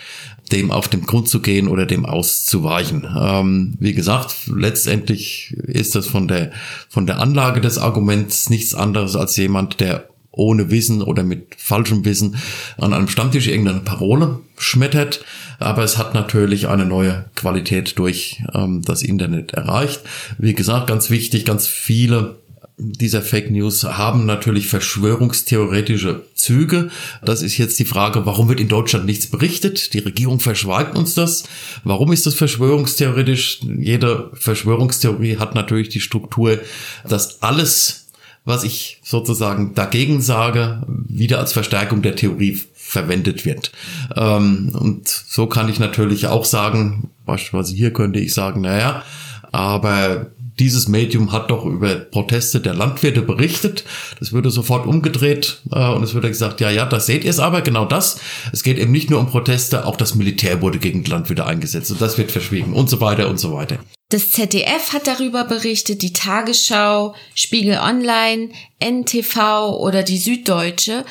dem 0.51 0.71
auf 0.71 0.87
den 0.87 1.05
Grund 1.05 1.29
zu 1.29 1.41
gehen 1.41 1.67
oder 1.67 1.85
dem 1.85 2.05
auszuweichen. 2.05 3.07
Ähm, 3.17 3.75
wie 3.79 3.93
gesagt, 3.93 4.35
letztendlich 4.47 5.55
ist 5.67 5.95
das 5.95 6.07
von 6.07 6.27
der, 6.27 6.51
von 6.89 7.05
der 7.05 7.19
Anlage 7.19 7.61
des 7.61 7.77
Arguments 7.77 8.49
nichts 8.49 8.73
anderes 8.73 9.15
als 9.15 9.37
jemand, 9.37 9.79
der 9.79 10.09
ohne 10.33 10.71
Wissen 10.71 11.01
oder 11.01 11.23
mit 11.23 11.55
falschem 11.57 12.03
Wissen 12.05 12.35
an 12.77 12.93
einem 12.93 13.07
Stammtisch 13.07 13.47
irgendeine 13.47 13.79
Parole 13.79 14.39
schmettert. 14.57 15.23
Aber 15.59 15.83
es 15.83 15.97
hat 15.97 16.13
natürlich 16.13 16.67
eine 16.67 16.85
neue 16.85 17.25
Qualität 17.35 17.97
durch 17.97 18.43
ähm, 18.53 18.81
das 18.83 19.01
Internet 19.01 19.53
erreicht. 19.53 20.01
Wie 20.37 20.53
gesagt, 20.53 20.87
ganz 20.87 21.09
wichtig, 21.09 21.45
ganz 21.45 21.67
viele 21.67 22.35
dieser 22.77 23.21
Fake 23.21 23.51
News 23.51 23.83
haben 23.83 24.25
natürlich 24.25 24.67
verschwörungstheoretische 24.67 26.23
Züge. 26.33 26.89
Das 27.23 27.43
ist 27.43 27.57
jetzt 27.57 27.79
die 27.79 27.85
Frage, 27.85 28.25
warum 28.25 28.49
wird 28.49 28.59
in 28.59 28.67
Deutschland 28.67 29.05
nichts 29.05 29.27
berichtet? 29.27 29.93
Die 29.93 29.99
Regierung 29.99 30.39
verschweigt 30.39 30.95
uns 30.97 31.13
das. 31.13 31.43
Warum 31.83 32.11
ist 32.11 32.25
das 32.25 32.33
verschwörungstheoretisch? 32.33 33.61
Jede 33.77 34.31
Verschwörungstheorie 34.33 35.37
hat 35.37 35.53
natürlich 35.53 35.89
die 35.89 36.01
Struktur, 36.01 36.59
dass 37.07 37.43
alles 37.43 38.02
was 38.45 38.63
ich 38.63 38.99
sozusagen 39.03 39.73
dagegen 39.73 40.21
sage, 40.21 40.83
wieder 40.87 41.39
als 41.39 41.53
Verstärkung 41.53 42.01
der 42.01 42.15
Theorie 42.15 42.59
verwendet 42.73 43.45
wird. 43.45 43.71
Ähm, 44.15 44.75
und 44.77 45.07
so 45.07 45.47
kann 45.47 45.69
ich 45.69 45.79
natürlich 45.79 46.27
auch 46.27 46.45
sagen, 46.45 47.09
beispielsweise 47.25 47.75
hier 47.75 47.93
könnte 47.93 48.19
ich 48.19 48.33
sagen, 48.33 48.61
naja, 48.61 49.03
aber 49.51 50.27
dieses 50.59 50.87
Medium 50.87 51.31
hat 51.31 51.49
doch 51.49 51.65
über 51.65 51.95
Proteste 51.95 52.59
der 52.59 52.73
Landwirte 52.75 53.21
berichtet. 53.21 53.83
Das 54.19 54.33
würde 54.33 54.51
sofort 54.51 54.85
umgedreht 54.85 55.61
äh, 55.71 55.89
und 55.89 56.03
es 56.03 56.13
würde 56.13 56.27
gesagt, 56.27 56.61
ja, 56.61 56.69
ja, 56.69 56.85
das 56.85 57.05
seht 57.05 57.23
ihr 57.23 57.29
es 57.29 57.39
aber, 57.39 57.61
genau 57.61 57.85
das. 57.85 58.19
Es 58.51 58.63
geht 58.63 58.77
eben 58.77 58.91
nicht 58.91 59.09
nur 59.09 59.19
um 59.19 59.27
Proteste, 59.27 59.85
auch 59.85 59.95
das 59.95 60.15
Militär 60.15 60.61
wurde 60.61 60.79
gegen 60.79 61.03
die 61.03 61.11
Landwirte 61.11 61.45
eingesetzt 61.45 61.91
und 61.91 62.01
das 62.01 62.17
wird 62.17 62.31
verschwiegen 62.31 62.73
und 62.73 62.89
so 62.89 63.01
weiter 63.01 63.29
und 63.29 63.39
so 63.39 63.53
weiter. 63.53 63.79
Das 64.13 64.29
ZDF 64.29 64.93
hat 64.93 65.07
darüber 65.07 65.43
berichtet, 65.43 66.03
die 66.03 66.13
Tagesschau, 66.13 67.15
Spiegel 67.33 67.79
Online, 67.79 68.49
NTV 68.79 69.75
oder 69.79 70.03
die 70.03 70.19
Süddeutsche. 70.19 71.03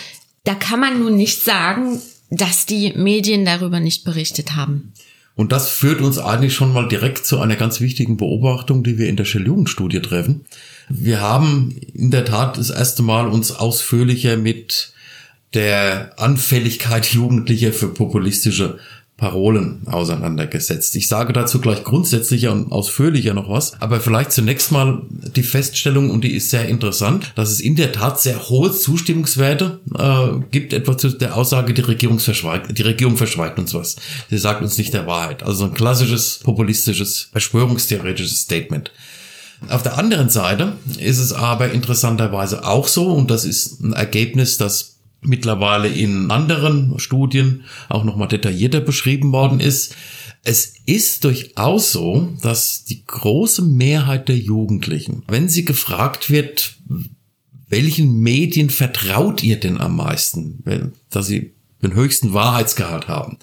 Da 0.44 0.54
kann 0.54 0.78
man 0.78 1.00
nun 1.00 1.16
nicht 1.16 1.42
sagen, 1.42 2.00
dass 2.30 2.64
die 2.64 2.92
Medien 2.92 3.44
darüber 3.44 3.80
nicht 3.80 4.04
berichtet 4.04 4.54
haben. 4.54 4.92
Und 5.34 5.50
das 5.50 5.68
führt 5.68 6.00
uns 6.00 6.18
eigentlich 6.18 6.54
schon 6.54 6.72
mal 6.72 6.86
direkt 6.86 7.26
zu 7.26 7.40
einer 7.40 7.56
ganz 7.56 7.80
wichtigen 7.80 8.16
Beobachtung, 8.18 8.84
die 8.84 8.98
wir 8.98 9.08
in 9.08 9.16
der 9.16 9.24
Shell-Jugendstudie 9.24 10.00
treffen. 10.00 10.44
Wir 10.88 11.20
haben 11.20 11.76
in 11.94 12.12
der 12.12 12.24
Tat 12.24 12.56
das 12.56 12.70
erste 12.70 13.02
Mal 13.02 13.26
uns 13.26 13.50
ausführlicher 13.50 14.36
mit 14.36 14.92
der 15.54 16.20
Anfälligkeit 16.20 17.06
Jugendlicher 17.12 17.72
für 17.72 17.88
populistische 17.88 18.78
Parolen 19.22 19.82
auseinandergesetzt. 19.86 20.96
Ich 20.96 21.06
sage 21.06 21.32
dazu 21.32 21.60
gleich 21.60 21.84
grundsätzlicher 21.84 22.50
und 22.50 22.72
ausführlicher 22.72 23.34
noch 23.34 23.48
was, 23.48 23.80
aber 23.80 24.00
vielleicht 24.00 24.32
zunächst 24.32 24.72
mal 24.72 25.02
die 25.10 25.44
Feststellung, 25.44 26.10
und 26.10 26.24
die 26.24 26.34
ist 26.34 26.50
sehr 26.50 26.66
interessant, 26.66 27.30
dass 27.36 27.52
es 27.52 27.60
in 27.60 27.76
der 27.76 27.92
Tat 27.92 28.20
sehr 28.20 28.48
hohe 28.48 28.72
Zustimmungswerte 28.72 29.78
äh, 29.96 30.44
gibt, 30.50 30.72
etwa 30.72 30.98
zu 30.98 31.10
der 31.10 31.36
Aussage, 31.36 31.72
die 31.72 31.82
Regierung 31.82 32.18
verschweigt, 32.18 32.76
die 32.76 32.82
Regierung 32.82 33.16
verschweigt 33.16 33.60
uns 33.60 33.72
was. 33.74 33.94
Sie 34.28 34.38
sagt 34.38 34.60
uns 34.60 34.76
nicht 34.76 34.92
der 34.92 35.06
Wahrheit. 35.06 35.44
Also 35.44 35.66
ein 35.66 35.74
klassisches, 35.74 36.40
populistisches, 36.42 37.28
verschwörungstheoretisches 37.30 38.40
Statement. 38.40 38.90
Auf 39.68 39.84
der 39.84 39.98
anderen 39.98 40.30
Seite 40.30 40.72
ist 40.98 41.20
es 41.20 41.32
aber 41.32 41.70
interessanterweise 41.70 42.66
auch 42.66 42.88
so, 42.88 43.12
und 43.12 43.30
das 43.30 43.44
ist 43.44 43.80
ein 43.84 43.92
Ergebnis, 43.92 44.58
das 44.58 44.91
mittlerweile 45.22 45.88
in 45.88 46.30
anderen 46.30 46.98
Studien 46.98 47.64
auch 47.88 48.04
nochmal 48.04 48.28
detaillierter 48.28 48.80
beschrieben 48.80 49.32
worden 49.32 49.60
ist. 49.60 49.94
Es 50.44 50.74
ist 50.86 51.24
durchaus 51.24 51.92
so, 51.92 52.32
dass 52.42 52.84
die 52.84 53.04
große 53.04 53.62
Mehrheit 53.62 54.28
der 54.28 54.36
Jugendlichen, 54.36 55.22
wenn 55.28 55.48
sie 55.48 55.64
gefragt 55.64 56.30
wird, 56.30 56.76
welchen 57.68 58.18
Medien 58.20 58.68
vertraut 58.68 59.42
ihr 59.42 59.58
denn 59.58 59.80
am 59.80 59.96
meisten, 59.96 60.92
dass 61.10 61.26
sie 61.26 61.54
den 61.82 61.94
höchsten 61.94 62.34
Wahrheitsgehalt 62.34 63.08
haben, 63.08 63.38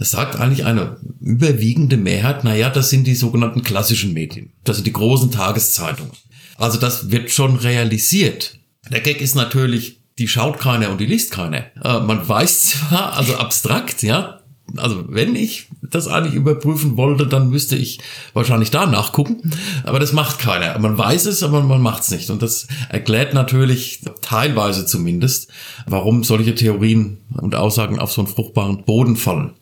es 0.00 0.12
sagt 0.12 0.36
eigentlich 0.36 0.64
eine 0.64 0.96
überwiegende 1.20 1.98
Mehrheit, 1.98 2.42
naja, 2.42 2.70
das 2.70 2.88
sind 2.88 3.06
die 3.06 3.14
sogenannten 3.14 3.62
klassischen 3.62 4.14
Medien. 4.14 4.50
Das 4.64 4.76
sind 4.76 4.86
die 4.86 4.94
großen 4.94 5.30
Tageszeitungen. 5.30 6.12
Also 6.56 6.80
das 6.80 7.10
wird 7.10 7.30
schon 7.30 7.56
realisiert. 7.56 8.58
Der 8.90 9.02
Gag 9.02 9.20
ist 9.20 9.34
natürlich, 9.34 9.99
die 10.20 10.28
schaut 10.28 10.58
keiner 10.58 10.90
und 10.90 11.00
die 11.00 11.06
liest 11.06 11.30
keiner. 11.30 11.64
Äh, 11.82 12.00
man 12.00 12.28
weiß 12.28 12.64
zwar, 12.64 13.14
also 13.14 13.36
abstrakt, 13.36 14.02
ja, 14.02 14.40
also 14.76 15.04
wenn 15.08 15.34
ich 15.34 15.66
das 15.82 16.06
eigentlich 16.06 16.34
überprüfen 16.34 16.96
wollte, 16.96 17.26
dann 17.26 17.50
müsste 17.50 17.74
ich 17.74 17.98
wahrscheinlich 18.34 18.70
da 18.70 18.86
nachgucken. 18.86 19.50
Aber 19.82 19.98
das 19.98 20.12
macht 20.12 20.38
keiner. 20.38 20.78
Man 20.78 20.96
weiß 20.96 21.26
es, 21.26 21.42
aber 21.42 21.62
man 21.62 21.80
macht 21.80 22.02
es 22.02 22.10
nicht. 22.10 22.30
Und 22.30 22.42
das 22.42 22.68
erklärt 22.88 23.34
natürlich 23.34 24.02
teilweise 24.20 24.86
zumindest, 24.86 25.50
warum 25.86 26.22
solche 26.22 26.54
Theorien 26.54 27.18
und 27.40 27.56
Aussagen 27.56 27.98
auf 27.98 28.12
so 28.12 28.20
einen 28.20 28.28
fruchtbaren 28.28 28.84
Boden 28.84 29.16
fallen. 29.16 29.54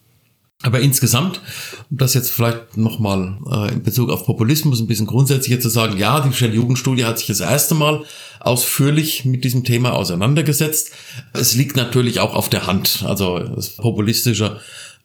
Aber 0.63 0.81
insgesamt, 0.81 1.41
um 1.89 1.99
das 1.99 2.15
jetzt 2.15 2.33
vielleicht 2.33 2.77
nochmal 2.77 3.39
äh, 3.51 3.73
in 3.73 3.85
Bezug 3.85 4.11
auf 4.11 4.27
Populismus 4.27 4.81
ein 4.81 4.89
bisschen 4.89 5.07
grundsätzlicher 5.07 5.61
zu 5.61 5.69
sagen, 5.69 5.97
ja, 5.97 6.21
die 6.21 6.33
Shell-Jugendstudie 6.33 7.05
hat 7.05 7.19
sich 7.19 7.29
das 7.29 7.41
erste 7.41 7.77
Mal 7.77 8.05
ausführlich 8.41 9.25
mit 9.25 9.45
diesem 9.45 9.65
Thema 9.65 9.95
auseinandergesetzt. 9.95 10.93
Es 11.33 11.55
liegt 11.55 11.77
natürlich 11.77 12.21
auch 12.21 12.35
auf 12.35 12.49
der 12.49 12.67
Hand. 12.67 13.05
Also 13.07 13.41
populistische 13.79 14.61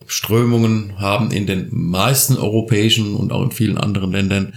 Strömungen 0.07 0.99
haben 0.99 1.31
in 1.31 1.47
den 1.47 1.69
meisten 1.71 2.37
europäischen 2.37 3.15
und 3.15 3.31
auch 3.31 3.43
in 3.43 3.51
vielen 3.51 3.77
anderen 3.77 4.11
Ländern 4.11 4.53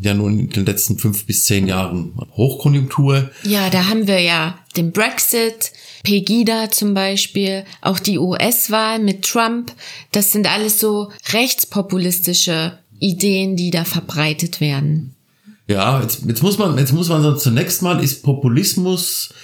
ja 0.00 0.14
nun 0.14 0.38
in 0.38 0.50
den 0.50 0.66
letzten 0.66 0.98
fünf 0.98 1.26
bis 1.26 1.44
zehn 1.44 1.66
Jahren 1.66 2.14
Hochkonjunktur. 2.36 3.30
Ja, 3.44 3.70
da 3.70 3.86
haben 3.86 4.06
wir 4.06 4.20
ja 4.20 4.58
den 4.76 4.92
Brexit, 4.92 5.72
Pegida 6.02 6.70
zum 6.70 6.94
Beispiel, 6.94 7.64
auch 7.80 7.98
die 7.98 8.18
US-Wahl 8.18 8.98
mit 8.98 9.22
Trump. 9.22 9.72
Das 10.12 10.32
sind 10.32 10.50
alles 10.50 10.80
so 10.80 11.10
rechtspopulistische 11.32 12.78
Ideen, 12.98 13.56
die 13.56 13.70
da 13.70 13.84
verbreitet 13.84 14.60
werden. 14.60 15.14
Ja, 15.68 16.00
jetzt, 16.00 16.22
jetzt 16.26 16.42
muss 16.42 16.58
man, 16.58 16.78
jetzt 16.78 16.92
muss 16.92 17.10
man 17.10 17.22
sagen, 17.22 17.38
zunächst 17.38 17.82
mal 17.82 18.02
ist 18.02 18.22
Populismus, 18.22 19.34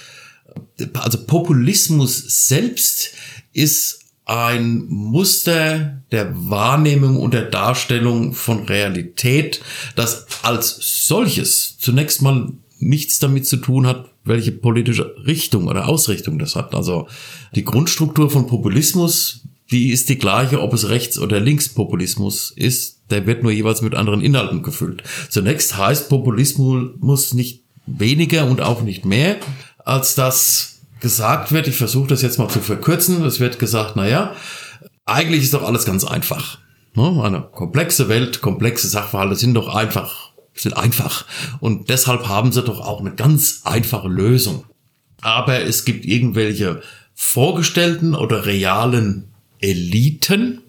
also 0.93 1.23
Populismus 1.23 2.47
selbst 2.47 3.11
ist 3.53 4.01
ein 4.25 4.85
Muster 4.87 6.01
der 6.11 6.31
Wahrnehmung 6.33 7.17
und 7.17 7.35
der 7.35 7.43
Darstellung 7.43 8.33
von 8.33 8.63
Realität, 8.63 9.61
das 9.95 10.25
als 10.41 11.05
solches 11.07 11.77
zunächst 11.77 12.23
mal 12.23 12.51
nichts 12.79 13.19
damit 13.19 13.45
zu 13.45 13.57
tun 13.57 13.85
hat, 13.85 14.09
welche 14.23 14.51
politische 14.51 15.15
Richtung 15.27 15.67
oder 15.67 15.87
Ausrichtung 15.87 16.39
das 16.39 16.55
hat. 16.55 16.73
Also 16.73 17.07
die 17.53 17.63
Grundstruktur 17.63 18.31
von 18.31 18.47
Populismus, 18.47 19.41
die 19.71 19.91
ist 19.91 20.09
die 20.09 20.17
gleiche, 20.17 20.61
ob 20.61 20.73
es 20.73 20.89
Rechts- 20.89 21.19
oder 21.19 21.39
Linkspopulismus 21.39 22.51
ist. 22.55 23.01
Der 23.09 23.25
wird 23.25 23.43
nur 23.43 23.51
jeweils 23.51 23.81
mit 23.81 23.95
anderen 23.95 24.21
Inhalten 24.21 24.63
gefüllt. 24.63 25.03
Zunächst 25.29 25.77
heißt 25.77 26.09
Populismus 26.09 27.33
nicht 27.33 27.63
weniger 27.85 28.45
und 28.45 28.61
auch 28.61 28.81
nicht 28.81 29.05
mehr, 29.05 29.37
als 29.77 30.15
dass 30.15 30.79
gesagt 30.99 31.51
wird, 31.51 31.67
ich 31.67 31.75
versuche 31.75 32.07
das 32.07 32.21
jetzt 32.21 32.39
mal 32.39 32.49
zu 32.49 32.59
verkürzen, 32.59 33.23
es 33.25 33.39
wird 33.39 33.59
gesagt, 33.59 33.95
naja, 33.95 34.35
eigentlich 35.05 35.43
ist 35.43 35.53
doch 35.53 35.63
alles 35.63 35.85
ganz 35.85 36.03
einfach. 36.03 36.59
Ne? 36.95 37.21
Eine 37.23 37.41
komplexe 37.41 38.09
Welt, 38.09 38.41
komplexe 38.41 38.87
Sachverhalte 38.87 39.35
sind 39.35 39.53
doch 39.53 39.67
einfach 39.67 40.25
sind 40.61 40.77
einfach. 40.77 41.25
Und 41.59 41.89
deshalb 41.89 42.27
haben 42.27 42.51
sie 42.51 42.63
doch 42.63 42.79
auch 42.79 42.99
eine 42.99 43.13
ganz 43.13 43.61
einfache 43.63 44.07
Lösung. 44.07 44.65
Aber 45.21 45.61
es 45.61 45.85
gibt 45.85 46.05
irgendwelche 46.05 46.81
vorgestellten 47.13 48.15
oder 48.15 48.45
realen 48.45 49.31
Eliten. 49.59 50.61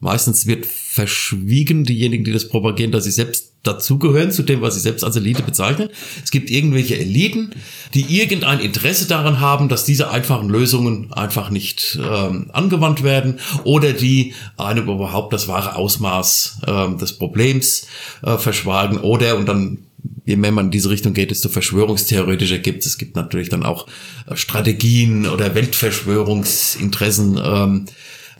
Meistens 0.00 0.46
wird 0.46 0.66
verschwiegen, 0.66 1.84
diejenigen, 1.84 2.24
die 2.24 2.32
das 2.32 2.48
propagieren, 2.48 2.90
dass 2.90 3.04
sie 3.04 3.12
selbst 3.12 3.52
dazugehören 3.62 4.32
zu 4.32 4.42
dem, 4.42 4.60
was 4.60 4.74
sie 4.74 4.80
selbst 4.80 5.04
als 5.04 5.14
Elite 5.14 5.42
bezeichnen. 5.42 5.88
Es 6.24 6.30
gibt 6.32 6.50
irgendwelche 6.50 6.98
Eliten, 6.98 7.50
die 7.94 8.18
irgendein 8.18 8.58
Interesse 8.58 9.06
daran 9.06 9.38
haben, 9.38 9.68
dass 9.68 9.84
diese 9.84 10.10
einfachen 10.10 10.48
Lösungen 10.48 11.12
einfach 11.12 11.50
nicht 11.50 11.98
ähm, 12.02 12.50
angewandt 12.52 13.04
werden 13.04 13.38
oder 13.62 13.92
die 13.92 14.34
einem 14.56 14.88
überhaupt 14.88 15.32
das 15.32 15.46
wahre 15.46 15.76
Ausmaß 15.76 16.62
ähm, 16.66 16.98
des 16.98 17.12
Problems 17.18 17.86
äh, 18.22 18.36
verschwagen 18.36 18.98
oder 18.98 19.36
und 19.36 19.46
dann 19.46 19.78
je 20.24 20.36
mehr 20.36 20.52
man 20.52 20.66
in 20.66 20.70
diese 20.70 20.90
Richtung 20.90 21.14
geht, 21.14 21.30
desto 21.30 21.48
verschwörungstheoretischer 21.48 22.58
gibt 22.58 22.80
es. 22.80 22.86
Es 22.92 22.98
gibt 22.98 23.16
natürlich 23.16 23.48
dann 23.48 23.62
auch 23.62 23.86
äh, 24.26 24.36
Strategien 24.36 25.26
oder 25.26 25.54
Weltverschwörungsinteressen. 25.54 27.40
Ähm, 27.44 27.84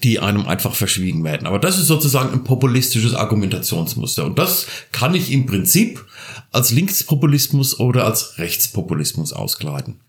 die 0.02 0.18
einem 0.18 0.46
einfach 0.46 0.74
verschwiegen 0.74 1.24
werden. 1.24 1.46
Aber 1.46 1.58
das 1.58 1.78
ist 1.78 1.86
sozusagen 1.86 2.32
ein 2.32 2.44
populistisches 2.44 3.14
Argumentationsmuster. 3.14 4.24
Und 4.24 4.38
das 4.38 4.66
kann 4.90 5.14
ich 5.14 5.30
im 5.30 5.46
Prinzip 5.46 6.04
als 6.50 6.70
Linkspopulismus 6.70 7.78
oder 7.78 8.04
als 8.04 8.38
Rechtspopulismus 8.38 9.32
auskleiden. 9.32 10.00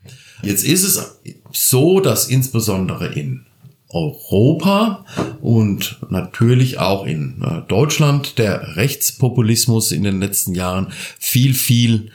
Jetzt 0.42 0.64
ist 0.64 0.84
es 0.84 1.18
so, 1.52 2.00
dass 2.00 2.28
insbesondere 2.28 3.06
in 3.06 3.46
Europa 3.88 5.04
und 5.40 5.98
natürlich 6.10 6.78
auch 6.78 7.06
in 7.06 7.42
äh, 7.42 7.62
Deutschland 7.68 8.38
der 8.38 8.76
Rechtspopulismus 8.76 9.92
in 9.92 10.02
den 10.02 10.20
letzten 10.20 10.54
Jahren 10.54 10.92
viel, 11.18 11.54
viel 11.54 12.10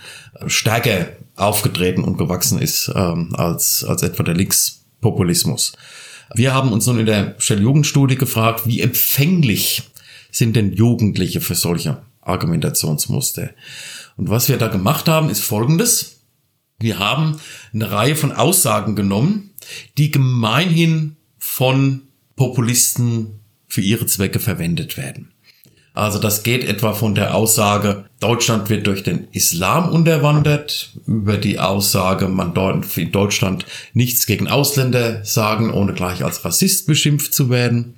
stärker 0.46 1.08
aufgetreten 1.36 2.04
und 2.04 2.18
gewachsen 2.18 2.60
ist 2.60 2.92
ähm, 2.94 3.34
als, 3.36 3.86
als 3.86 4.04
etwa 4.04 4.24
der 4.24 4.36
Linkspopulismus. 4.36 5.74
Wir 6.34 6.54
haben 6.54 6.72
uns 6.72 6.86
nun 6.86 7.00
in 7.00 7.06
der 7.06 7.36
Shell-Jugendstudie 7.40 8.16
gefragt, 8.16 8.68
wie 8.68 8.82
empfänglich 8.82 9.84
sind 10.32 10.56
denn 10.56 10.74
Jugendliche 10.74 11.42
für 11.42 11.56
solche 11.56 12.02
Argumentationsmuster? 12.22 13.52
Und 14.16 14.30
was 14.30 14.50
wir 14.50 14.58
da 14.58 14.68
gemacht 14.68 15.08
haben, 15.08 15.30
ist 15.30 15.42
Folgendes. 15.42 16.22
Wir 16.80 17.00
haben 17.00 17.40
eine 17.74 17.92
Reihe 17.92 18.16
von 18.16 18.32
Aussagen 18.32 18.96
genommen, 18.96 19.52
die 19.98 20.12
gemeinhin 20.12 21.16
von 21.38 22.04
Populisten 22.36 23.40
für 23.68 23.82
ihre 23.82 24.06
Zwecke 24.06 24.40
verwendet 24.40 24.98
werden. 24.98 25.32
Also 25.94 26.20
das 26.20 26.44
geht 26.44 26.64
etwa 26.64 26.94
von 26.94 27.16
der 27.16 27.36
Aussage, 27.36 28.06
Deutschland 28.20 28.70
wird 28.70 28.88
durch 28.88 29.04
den 29.04 29.28
Islam 29.32 29.90
unterwandert, 29.90 30.92
über 31.08 31.38
die 31.38 31.60
Aussage, 31.60 32.28
man 32.28 32.54
dort 32.54 32.98
in 32.98 33.12
Deutschland 33.12 33.66
nichts 33.94 34.26
gegen 34.26 34.48
Ausländer 34.48 35.26
sagen, 35.26 35.74
ohne 35.74 35.94
gleich 35.94 36.24
als 36.24 36.46
Rassist 36.46 36.86
beschimpft 36.86 37.34
zu 37.34 37.50
werden, 37.50 37.96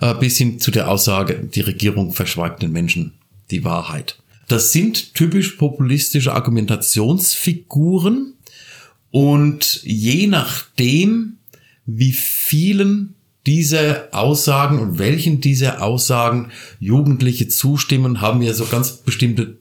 äh, 0.00 0.14
bis 0.14 0.38
hin 0.38 0.58
zu 0.58 0.70
der 0.70 0.90
Aussage, 0.90 1.34
die 1.34 1.60
Regierung 1.60 2.12
verschweigt 2.12 2.62
den 2.62 2.72
Menschen 2.72 3.12
die 3.50 3.64
Wahrheit. 3.64 4.18
Das 4.48 4.72
sind 4.72 5.14
typisch 5.14 5.52
populistische 5.52 6.32
Argumentationsfiguren 6.32 8.34
und 9.10 9.80
je 9.84 10.26
nachdem, 10.26 11.36
wie 11.86 12.12
vielen 12.12 13.14
diese 13.46 14.08
Aussagen 14.12 14.78
und 14.78 14.98
welchen 14.98 15.40
dieser 15.40 15.82
Aussagen 15.82 16.50
Jugendliche 16.80 17.48
zustimmen, 17.48 18.20
haben 18.20 18.40
wir 18.40 18.54
so 18.54 18.64
ganz 18.64 18.98
bestimmte 18.98 19.58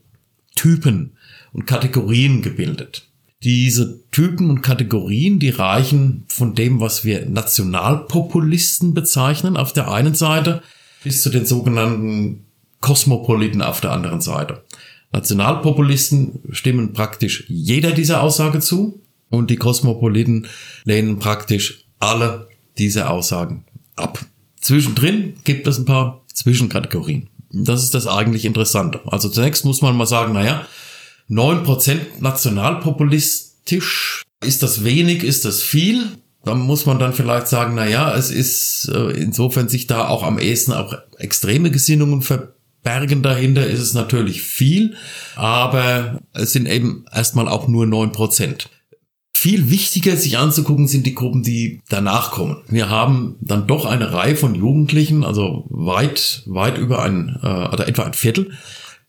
Typen 0.56 1.18
und 1.52 1.66
Kategorien 1.66 2.42
gebildet. 2.42 3.10
Diese 3.44 4.00
Typen 4.12 4.50
und 4.50 4.62
Kategorien, 4.62 5.40
die 5.40 5.50
reichen 5.50 6.24
von 6.28 6.56
dem, 6.56 6.80
was 6.80 7.04
wir 7.04 7.25
Nationalpopulisten 7.25 8.94
bezeichnen, 8.94 9.58
auf 9.58 9.74
der 9.74 9.92
einen 9.92 10.16
Seite, 10.16 10.62
bis 11.04 11.22
zu 11.22 11.30
den 11.30 11.46
sogenannten 11.46 12.46
Kosmopoliten 12.80 13.62
auf 13.62 13.82
der 13.82 13.92
anderen 13.92 14.22
Seite. 14.22 14.63
Nationalpopulisten 15.12 16.40
stimmen 16.52 16.94
praktisch 16.94 17.44
jeder 17.50 17.92
dieser 17.92 18.24
Aussage 18.24 18.62
zu 18.62 19.02
und 19.30 19.50
die 19.50 19.58
Kosmopoliten 19.58 20.48
lehnen 20.86 21.20
praktisch 21.20 21.86
alle 22.00 22.48
diese 22.78 23.10
Aussagen 23.10 23.66
ab. 23.96 24.26
Zwischendrin 24.60 25.36
gibt 25.44 25.68
es 25.68 25.78
ein 25.78 25.86
paar 25.86 26.24
Zwischenkategorien. 26.34 27.30
Das 27.52 27.84
ist 27.84 27.94
das 27.94 28.08
eigentlich 28.08 28.46
Interessante. 28.46 29.02
Also 29.06 29.30
zunächst 29.30 29.66
muss 29.66 29.82
man 29.82 29.96
mal 29.96 30.08
sagen, 30.08 30.34
naja, 30.34 30.66
neun 31.28 31.64
Prozent 31.64 32.22
nationalpopulistisch, 32.22 34.24
ist 34.44 34.64
das 34.64 34.84
wenig, 34.84 35.24
ist 35.24 35.46
das 35.46 35.62
viel? 35.62 36.08
Da 36.44 36.56
muss 36.56 36.86
man 36.86 37.00
dann 37.00 37.14
vielleicht 37.14 37.48
sagen, 37.48 37.76
naja, 37.76 38.16
es 38.16 38.30
ist 38.30 38.92
äh, 38.94 39.12
insofern 39.12 39.70
sich 39.70 39.88
da 39.88 40.08
auch 40.08 40.24
am 40.24 40.40
ehesten 40.40 40.74
auch 40.74 40.94
extreme 41.18 41.72
Gesinnungen 41.72 42.22
verbergen 42.22 43.22
dahinter, 43.22 43.66
ist 43.66 43.80
es 43.80 43.94
natürlich 43.94 44.42
viel, 44.42 44.96
aber 45.36 46.20
es 46.34 46.52
sind 46.52 46.68
eben 46.68 47.06
erstmal 47.14 47.48
auch 47.48 47.70
nur 47.70 47.86
neun 47.86 48.12
Prozent. 48.12 48.70
Viel 49.44 49.70
wichtiger 49.70 50.16
sich 50.16 50.38
anzugucken 50.38 50.88
sind 50.88 51.06
die 51.06 51.16
Gruppen, 51.16 51.44
die 51.44 51.82
danach 51.90 52.32
kommen. 52.32 52.62
Wir 52.70 52.90
haben 52.90 53.36
dann 53.42 53.68
doch 53.68 53.84
eine 53.84 54.14
Reihe 54.14 54.38
von 54.38 54.56
Jugendlichen, 54.56 55.26
also 55.26 55.66
weit, 55.68 56.44
weit 56.46 56.78
über 56.78 57.04
ein, 57.04 57.40
äh, 57.44 57.68
oder 57.68 57.90
etwa 57.90 58.04
ein 58.04 58.14
Viertel, 58.14 58.52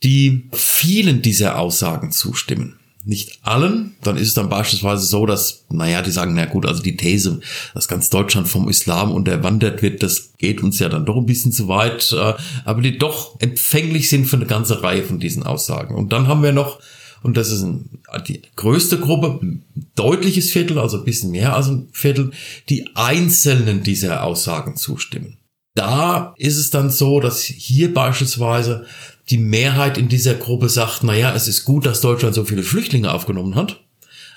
die 0.03 0.49
vielen 0.51 1.23
dieser 1.23 1.57
Aussagen 1.57 2.11
zustimmen. 2.11 2.81
Nicht 3.05 3.39
allen, 3.43 3.95
dann 4.03 4.17
ist 4.17 4.27
es 4.27 4.35
dann 4.35 4.49
beispielsweise 4.49 5.07
so, 5.07 5.25
dass, 5.25 5.67
naja, 5.71 6.03
die 6.03 6.11
sagen, 6.11 6.35
na 6.35 6.47
gut, 6.47 6.67
also 6.67 6.83
die 6.83 6.97
These, 6.97 7.39
dass 7.73 7.87
ganz 7.87 8.11
Deutschland 8.11 8.49
vom 8.49 8.69
Islam 8.69 9.13
unterwandert 9.13 9.83
wird, 9.83 10.03
das 10.03 10.33
geht 10.39 10.65
uns 10.65 10.81
ja 10.81 10.89
dann 10.89 11.07
doch 11.07 11.17
ein 11.17 11.27
bisschen 11.27 11.53
zu 11.53 11.69
weit, 11.69 12.11
äh, 12.11 12.35
aber 12.65 12.83
die 12.83 12.99
doch 12.99 13.39
empfänglich 13.39 14.09
sind 14.09 14.27
für 14.27 14.35
eine 14.35 14.47
ganze 14.47 14.83
Reihe 14.83 15.05
von 15.05 15.21
diesen 15.21 15.45
Aussagen. 15.45 15.95
Und 15.95 16.13
dann 16.13 16.27
haben 16.27 16.43
wir 16.43 16.51
noch 16.51 16.81
und 17.25 17.39
das 17.39 17.51
ist 17.51 17.63
ein, 17.63 18.03
die 18.29 18.43
größte 18.55 19.01
Gruppe, 19.01 19.39
ein 19.43 19.65
deutliches 19.97 20.51
Viertel, 20.51 20.79
also 20.79 20.99
ein 20.99 21.05
bisschen 21.05 21.31
mehr 21.31 21.57
als 21.57 21.69
ein 21.69 21.89
Viertel, 21.91 22.33
die 22.69 22.87
einzelnen 22.95 23.83
dieser 23.83 24.25
Aussagen 24.25 24.77
zustimmen. 24.77 25.39
Da 25.75 26.35
ist 26.37 26.59
es 26.59 26.69
dann 26.69 26.91
so, 26.91 27.21
dass 27.21 27.43
hier 27.43 27.95
beispielsweise 27.95 28.85
die 29.31 29.39
Mehrheit 29.39 29.97
in 29.97 30.11
dieser 30.11 30.35
Gruppe 30.35 30.69
sagt, 30.69 31.03
naja, 31.03 31.35
es 31.35 31.49
ist 31.49 31.65
gut, 31.65 31.87
dass 31.87 32.03
Deutschland 32.03 32.35
so 32.35 32.45
viele 32.45 32.63
Flüchtlinge 32.63 33.11
aufgenommen 33.11 33.55
hat. 33.55 33.81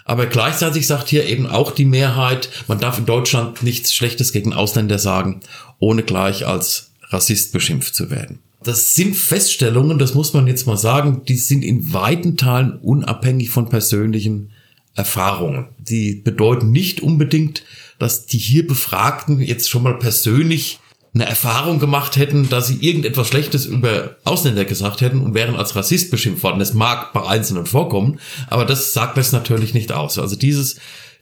Aber 0.05 0.25
gleichzeitig 0.25 0.87
sagt 0.87 1.09
hier 1.09 1.27
eben 1.27 1.45
auch 1.45 1.71
die 1.71 1.83
Mehrheit, 1.83 2.49
man 2.69 2.79
darf 2.79 2.97
in 2.97 3.05
Deutschland 3.05 3.63
nichts 3.63 3.93
Schlechtes 3.93 4.31
gegen 4.31 4.53
Ausländer 4.53 4.97
sagen, 4.97 5.41
ohne 5.79 6.03
gleich 6.03 6.47
als 6.47 6.93
Rassist 7.09 7.51
beschimpft 7.51 7.95
zu 7.95 8.09
werden. 8.09 8.39
Das 8.67 8.95
sind 8.95 9.15
Feststellungen, 9.15 9.97
das 9.97 10.13
muss 10.13 10.33
man 10.33 10.45
jetzt 10.45 10.67
mal 10.67 10.75
sagen, 10.75 11.21
die 11.25 11.37
sind 11.37 11.63
in 11.63 11.93
weiten 11.93 12.35
Teilen 12.35 12.73
unabhängig 12.73 13.49
von 13.49 13.69
persönlichen 13.69 14.51
Erfahrungen. 14.93 15.69
Die 15.79 16.15
bedeuten 16.15 16.71
nicht 16.71 16.99
unbedingt, 16.99 17.63
dass 17.97 18.25
die 18.25 18.37
hier 18.37 18.67
Befragten 18.67 19.39
jetzt 19.39 19.69
schon 19.69 19.83
mal 19.83 19.97
persönlich 19.97 20.79
eine 21.13 21.25
Erfahrung 21.25 21.79
gemacht 21.79 22.17
hätten, 22.17 22.49
dass 22.49 22.67
sie 22.67 22.79
irgendetwas 22.81 23.29
Schlechtes 23.29 23.65
über 23.65 24.17
Ausländer 24.25 24.65
gesagt 24.65 24.99
hätten 24.99 25.21
und 25.21 25.33
wären 25.33 25.55
als 25.55 25.77
Rassist 25.77 26.11
beschimpft 26.11 26.43
worden. 26.43 26.59
Das 26.59 26.73
mag 26.73 27.13
bei 27.13 27.25
Einzelnen 27.25 27.67
vorkommen, 27.67 28.19
aber 28.47 28.65
das 28.65 28.91
sagt 28.91 29.17
das 29.17 29.31
natürlich 29.31 29.73
nicht 29.75 29.93
aus. 29.93 30.19
Also 30.19 30.35
dieses, 30.35 30.75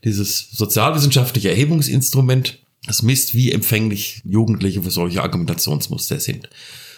dieses 0.04 0.50
sozialwissenschaftliche 0.50 1.52
Erhebungsinstrument, 1.52 2.58
das 2.88 3.04
misst, 3.04 3.36
wie 3.36 3.52
empfänglich 3.52 4.22
Jugendliche 4.26 4.82
für 4.82 4.90
solche 4.90 5.22
Argumentationsmuster 5.22 6.20
sind. 6.20 6.50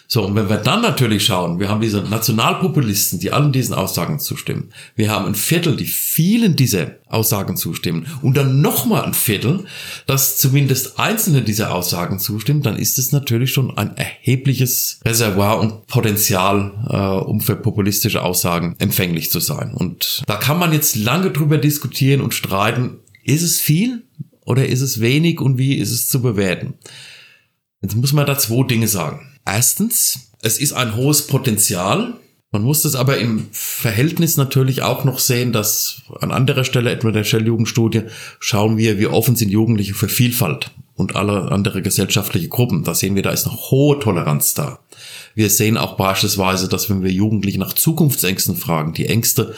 So, 0.10 0.26
und 0.26 0.36
wenn 0.36 0.48
wir 0.48 0.56
dann 0.56 0.82
natürlich 0.82 1.26
schauen, 1.26 1.60
wir 1.60 1.68
haben 1.68 1.82
diese 1.82 2.02
Nationalpopulisten, 2.02 3.20
die 3.20 3.34
allen 3.34 3.52
diesen 3.52 3.76
Aussagen 3.76 4.20
zustimmen. 4.20 4.70
Wir 4.96 5.12
haben 5.12 5.26
ein 5.26 5.36
Viertel, 5.36 5.76
die 5.76 5.86
vielen 5.86 6.56
dieser 6.56 6.92
Aussagen 7.08 7.58
zustimmen. 7.58 8.08
Und 8.22 8.38
dann 8.38 8.62
nochmal 8.62 9.04
ein 9.04 9.14
Viertel, 9.14 9.66
das 10.06 10.38
zumindest 10.38 10.98
einzelne 10.98 11.42
dieser 11.42 11.76
Aussagen 11.76 12.20
zustimmt, 12.20 12.66
dann 12.66 12.78
ist 12.78 12.98
es 12.98 13.12
natürlich 13.12 13.52
schon 13.52 13.78
ein 13.78 13.98
erhebliches 13.98 15.02
Reservoir 15.04 15.60
und 15.60 15.88
Potenzial, 15.88 16.72
äh, 16.90 17.26
um 17.26 17.42
für 17.42 17.58
populistische 17.58 18.24
Aussagen 18.24 18.76
empfänglich 18.80 19.30
zu 19.30 19.42
sein. 19.42 19.74
Und 19.74 20.24
da 20.26 20.38
kann 20.38 20.58
man 20.58 20.72
jetzt 20.72 20.96
lange 20.96 21.32
drüber 21.32 21.58
diskutieren 21.58 22.22
und 22.22 22.34
streiten, 22.34 23.00
ist 23.26 23.44
es 23.44 23.60
viel 23.60 24.04
oder 24.46 24.68
ist 24.68 24.80
es 24.80 25.02
wenig 25.02 25.42
und 25.42 25.58
wie 25.58 25.76
ist 25.76 25.92
es 25.92 26.08
zu 26.08 26.22
bewerten? 26.22 26.76
Jetzt 27.82 27.96
muss 27.96 28.14
man 28.14 28.26
da 28.26 28.38
zwei 28.38 28.66
Dinge 28.66 28.88
sagen. 28.88 29.37
Erstens, 29.48 30.32
es 30.42 30.60
ist 30.60 30.74
ein 30.74 30.98
hohes 30.98 31.28
Potenzial. 31.28 32.16
Man 32.52 32.64
muss 32.64 32.82
das 32.82 32.96
aber 32.96 33.18
im 33.18 33.48
Verhältnis 33.52 34.36
natürlich 34.36 34.82
auch 34.82 35.06
noch 35.06 35.20
sehen, 35.20 35.54
dass 35.54 36.02
an 36.20 36.32
anderer 36.32 36.66
Stelle, 36.66 36.92
etwa 36.92 37.12
der 37.12 37.24
Shell-Jugendstudie, 37.24 38.04
schauen 38.40 38.78
wir, 38.78 39.00
wie 39.00 39.08
offen 39.08 39.38
sind 39.38 39.50
Jugendliche 39.50 39.94
für 39.94 40.10
Vielfalt 40.10 40.72
und 40.96 41.16
alle 41.16 41.50
andere 41.52 41.82
gesellschaftliche 41.82 42.50
Gruppen. 42.50 42.84
Da 42.84 42.94
sehen 42.94 43.16
wir, 43.16 43.24
da 43.24 43.32
ist 43.32 43.46
noch 43.46 43.72
hohe 43.72 44.00
Toleranz 44.00 44.54
da. 44.54 44.80
Wir 45.34 45.50
sehen 45.50 45.78
auch 45.78 45.96
beispielsweise, 45.96 46.68
dass 46.68 46.90
wenn 46.90 47.04
wir 47.04 47.12
Jugendliche 47.12 47.60
nach 47.60 47.74
Zukunftsängsten 47.74 48.58
fragen, 48.58 48.94
die 48.94 49.06
Ängste 49.06 49.56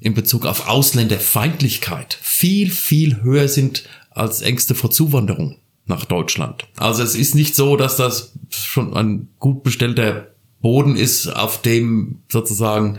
in 0.00 0.14
Bezug 0.14 0.46
auf 0.46 0.68
Ausländerfeindlichkeit 0.68 2.16
viel, 2.22 2.70
viel 2.70 3.22
höher 3.22 3.48
sind 3.48 3.84
als 4.10 4.40
Ängste 4.40 4.76
vor 4.76 4.90
Zuwanderung 4.90 5.56
nach 5.86 6.04
Deutschland. 6.04 6.66
Also 6.76 7.02
es 7.02 7.14
ist 7.14 7.34
nicht 7.34 7.54
so, 7.54 7.76
dass 7.76 7.96
das 7.96 8.32
schon 8.50 8.94
ein 8.94 9.28
gut 9.38 9.62
bestellter 9.62 10.28
Boden 10.60 10.96
ist, 10.96 11.28
auf 11.28 11.62
dem 11.62 12.22
sozusagen 12.28 12.98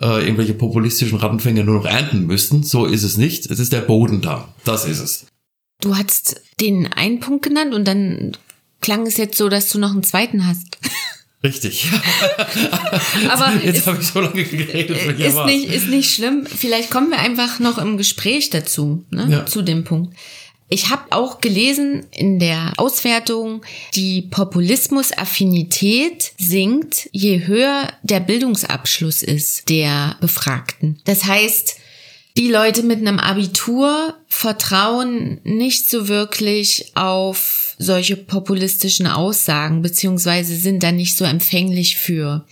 äh, 0.00 0.22
irgendwelche 0.22 0.54
populistischen 0.54 1.18
Rattenfänger 1.18 1.64
nur 1.64 1.76
noch 1.76 1.86
ernten 1.86 2.26
müssten. 2.26 2.62
So 2.62 2.86
ist 2.86 3.02
es 3.02 3.16
nicht. 3.16 3.50
Es 3.50 3.58
ist 3.58 3.72
der 3.72 3.80
Boden 3.80 4.20
da. 4.20 4.48
Das 4.64 4.84
ist 4.84 5.00
es. 5.00 5.26
Du 5.80 5.96
hast 5.96 6.40
den 6.60 6.92
einen 6.92 7.20
Punkt 7.20 7.42
genannt 7.42 7.74
und 7.74 7.86
dann 7.88 8.36
klang 8.80 9.06
es 9.06 9.16
jetzt 9.16 9.38
so, 9.38 9.48
dass 9.48 9.70
du 9.70 9.78
noch 9.78 9.92
einen 9.92 10.02
zweiten 10.02 10.46
hast. 10.46 10.78
Richtig. 11.42 11.90
Aber 13.30 13.54
jetzt 13.64 13.86
habe 13.86 13.98
ich 13.98 14.08
so 14.08 14.20
lange 14.20 14.44
geredet. 14.44 15.18
Ist 15.18 15.44
nicht, 15.46 15.72
ist 15.72 15.88
nicht 15.88 16.14
schlimm. 16.14 16.44
Vielleicht 16.44 16.90
kommen 16.90 17.10
wir 17.10 17.18
einfach 17.18 17.58
noch 17.60 17.78
im 17.78 17.96
Gespräch 17.96 18.50
dazu, 18.50 19.06
ne? 19.10 19.26
Ja. 19.30 19.46
zu 19.46 19.62
dem 19.62 19.84
Punkt. 19.84 20.14
Ich 20.72 20.88
habe 20.88 21.10
auch 21.10 21.40
gelesen 21.40 22.06
in 22.12 22.38
der 22.38 22.74
Auswertung, 22.76 23.62
die 23.96 24.22
Populismusaffinität 24.22 26.32
sinkt, 26.38 27.10
je 27.10 27.44
höher 27.44 27.92
der 28.04 28.20
Bildungsabschluss 28.20 29.22
ist 29.22 29.68
der 29.68 30.16
Befragten. 30.20 31.00
Das 31.04 31.24
heißt, 31.24 31.74
die 32.36 32.48
Leute 32.48 32.84
mit 32.84 33.00
einem 33.00 33.18
Abitur 33.18 34.14
vertrauen 34.28 35.40
nicht 35.42 35.90
so 35.90 36.06
wirklich 36.06 36.92
auf 36.94 37.74
solche 37.78 38.16
populistischen 38.16 39.08
Aussagen, 39.08 39.82
beziehungsweise 39.82 40.54
sind 40.54 40.84
da 40.84 40.92
nicht 40.92 41.16
so 41.16 41.24
empfänglich 41.24 41.96
für, 41.96 42.46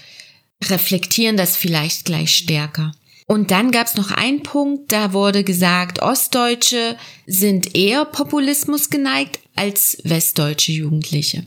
reflektieren 0.64 1.36
das 1.36 1.56
vielleicht 1.56 2.04
gleich 2.04 2.34
stärker. 2.34 2.90
Und 3.28 3.50
dann 3.50 3.70
gab 3.72 3.86
es 3.86 3.94
noch 3.94 4.10
einen 4.10 4.42
Punkt, 4.42 4.90
da 4.90 5.12
wurde 5.12 5.44
gesagt, 5.44 6.00
Ostdeutsche 6.00 6.96
sind 7.26 7.76
eher 7.76 8.06
Populismus 8.06 8.88
geneigt 8.88 9.38
als 9.54 9.98
westdeutsche 10.02 10.72
Jugendliche. 10.72 11.44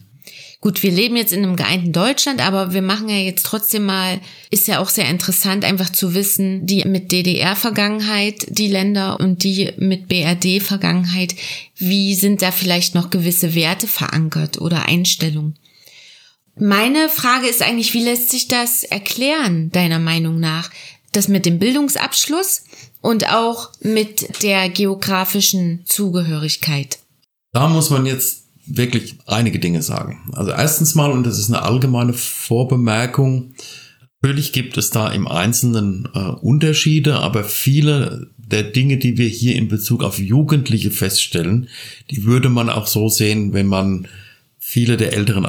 Gut, 0.62 0.84
wir 0.84 0.92
leben 0.92 1.16
jetzt 1.16 1.34
in 1.34 1.44
einem 1.44 1.56
geeinten 1.56 1.92
Deutschland, 1.92 2.40
aber 2.40 2.72
wir 2.76 2.84
machen 2.84 3.10
ja 3.10 3.16
jetzt 3.16 3.48
trotzdem 3.48 3.84
mal, 3.88 4.22
ist 4.52 4.68
ja 4.68 4.78
auch 4.78 4.90
sehr 4.90 5.10
interessant, 5.10 5.66
einfach 5.66 5.90
zu 5.90 6.14
wissen, 6.14 6.68
die 6.68 6.86
mit 6.86 7.12
DDR-Vergangenheit, 7.12 8.46
die 8.50 8.68
Länder 8.68 9.20
und 9.20 9.44
die 9.44 9.72
mit 9.78 10.08
BRD-Vergangenheit, 10.08 11.34
wie 11.78 12.14
sind 12.14 12.44
da 12.44 12.52
vielleicht 12.52 12.94
noch 12.94 13.10
gewisse 13.10 13.56
Werte 13.56 13.88
verankert 13.88 14.62
oder 14.62 14.86
Einstellungen? 14.86 15.58
Meine 16.56 17.10
Frage 17.10 17.48
ist 17.48 17.64
eigentlich, 17.64 17.96
wie 17.96 18.04
lässt 18.04 18.30
sich 18.30 18.48
das 18.48 18.84
erklären, 18.84 19.72
deiner 19.72 19.98
Meinung 19.98 20.40
nach? 20.40 20.70
Das 21.14 21.28
mit 21.28 21.46
dem 21.46 21.60
Bildungsabschluss 21.60 22.64
und 23.02 23.32
auch 23.32 23.72
mit 23.82 24.44
der 24.44 24.70
geografischen 24.70 25.82
Zugehörigkeit. 25.86 27.00
Da 27.52 27.68
muss 27.68 27.90
man 27.90 28.06
jetzt 28.06 28.46
wirklich 28.66 29.16
einige 29.26 29.60
Dinge 29.60 29.82
sagen. 29.82 30.32
Also 30.34 30.52
erstens 30.52 30.96
mal, 30.96 31.12
und 31.12 31.26
das 31.26 31.40
ist 31.40 31.50
eine 31.50 31.64
allgemeine 31.64 32.14
Vorbemerkung, 32.14 33.54
natürlich 34.22 34.54
gibt 34.54 34.78
es 34.78 34.92
da 34.92 35.12
im 35.12 35.28
Einzelnen 35.28 36.08
äh, 36.14 36.20
Unterschiede, 36.20 37.20
aber 37.20 37.44
viele 37.44 38.30
der 38.38 38.64
Dinge, 38.64 38.98
die 38.98 39.18
wir 39.18 39.28
hier 39.28 39.56
in 39.56 39.68
Bezug 39.68 40.04
auf 40.04 40.20
Jugendliche 40.20 40.92
feststellen, 40.92 41.70
die 42.10 42.24
würde 42.26 42.50
man 42.50 42.70
auch 42.70 42.88
so 42.88 43.10
sehen, 43.10 43.54
wenn 43.54 43.68
man 43.68 44.08
viele 44.60 44.98
der 44.98 45.14
älteren 45.14 45.46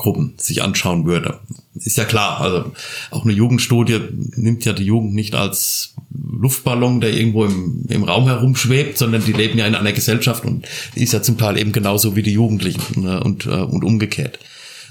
Altersgruppen 0.00 0.34
sich 0.38 0.62
anschauen 0.62 1.06
würde 1.06 1.40
ist 1.74 1.96
ja 1.96 2.04
klar, 2.04 2.40
also 2.40 2.72
auch 3.10 3.24
eine 3.24 3.32
Jugendstudie 3.32 4.00
nimmt 4.36 4.64
ja 4.64 4.72
die 4.72 4.84
Jugend 4.84 5.14
nicht 5.14 5.34
als 5.34 5.94
Luftballon, 6.12 7.00
der 7.00 7.14
irgendwo 7.14 7.44
im, 7.44 7.84
im 7.88 8.02
Raum 8.02 8.26
herumschwebt, 8.26 8.98
sondern 8.98 9.24
die 9.24 9.32
leben 9.32 9.58
ja 9.58 9.66
in 9.66 9.74
einer 9.74 9.92
Gesellschaft 9.92 10.44
und 10.44 10.66
ist 10.94 11.12
ja 11.12 11.22
zum 11.22 11.38
Teil 11.38 11.56
eben 11.58 11.72
genauso 11.72 12.16
wie 12.16 12.22
die 12.22 12.32
Jugendlichen 12.32 13.02
ne, 13.02 13.22
und, 13.22 13.46
äh, 13.46 13.50
und 13.50 13.84
umgekehrt. 13.84 14.40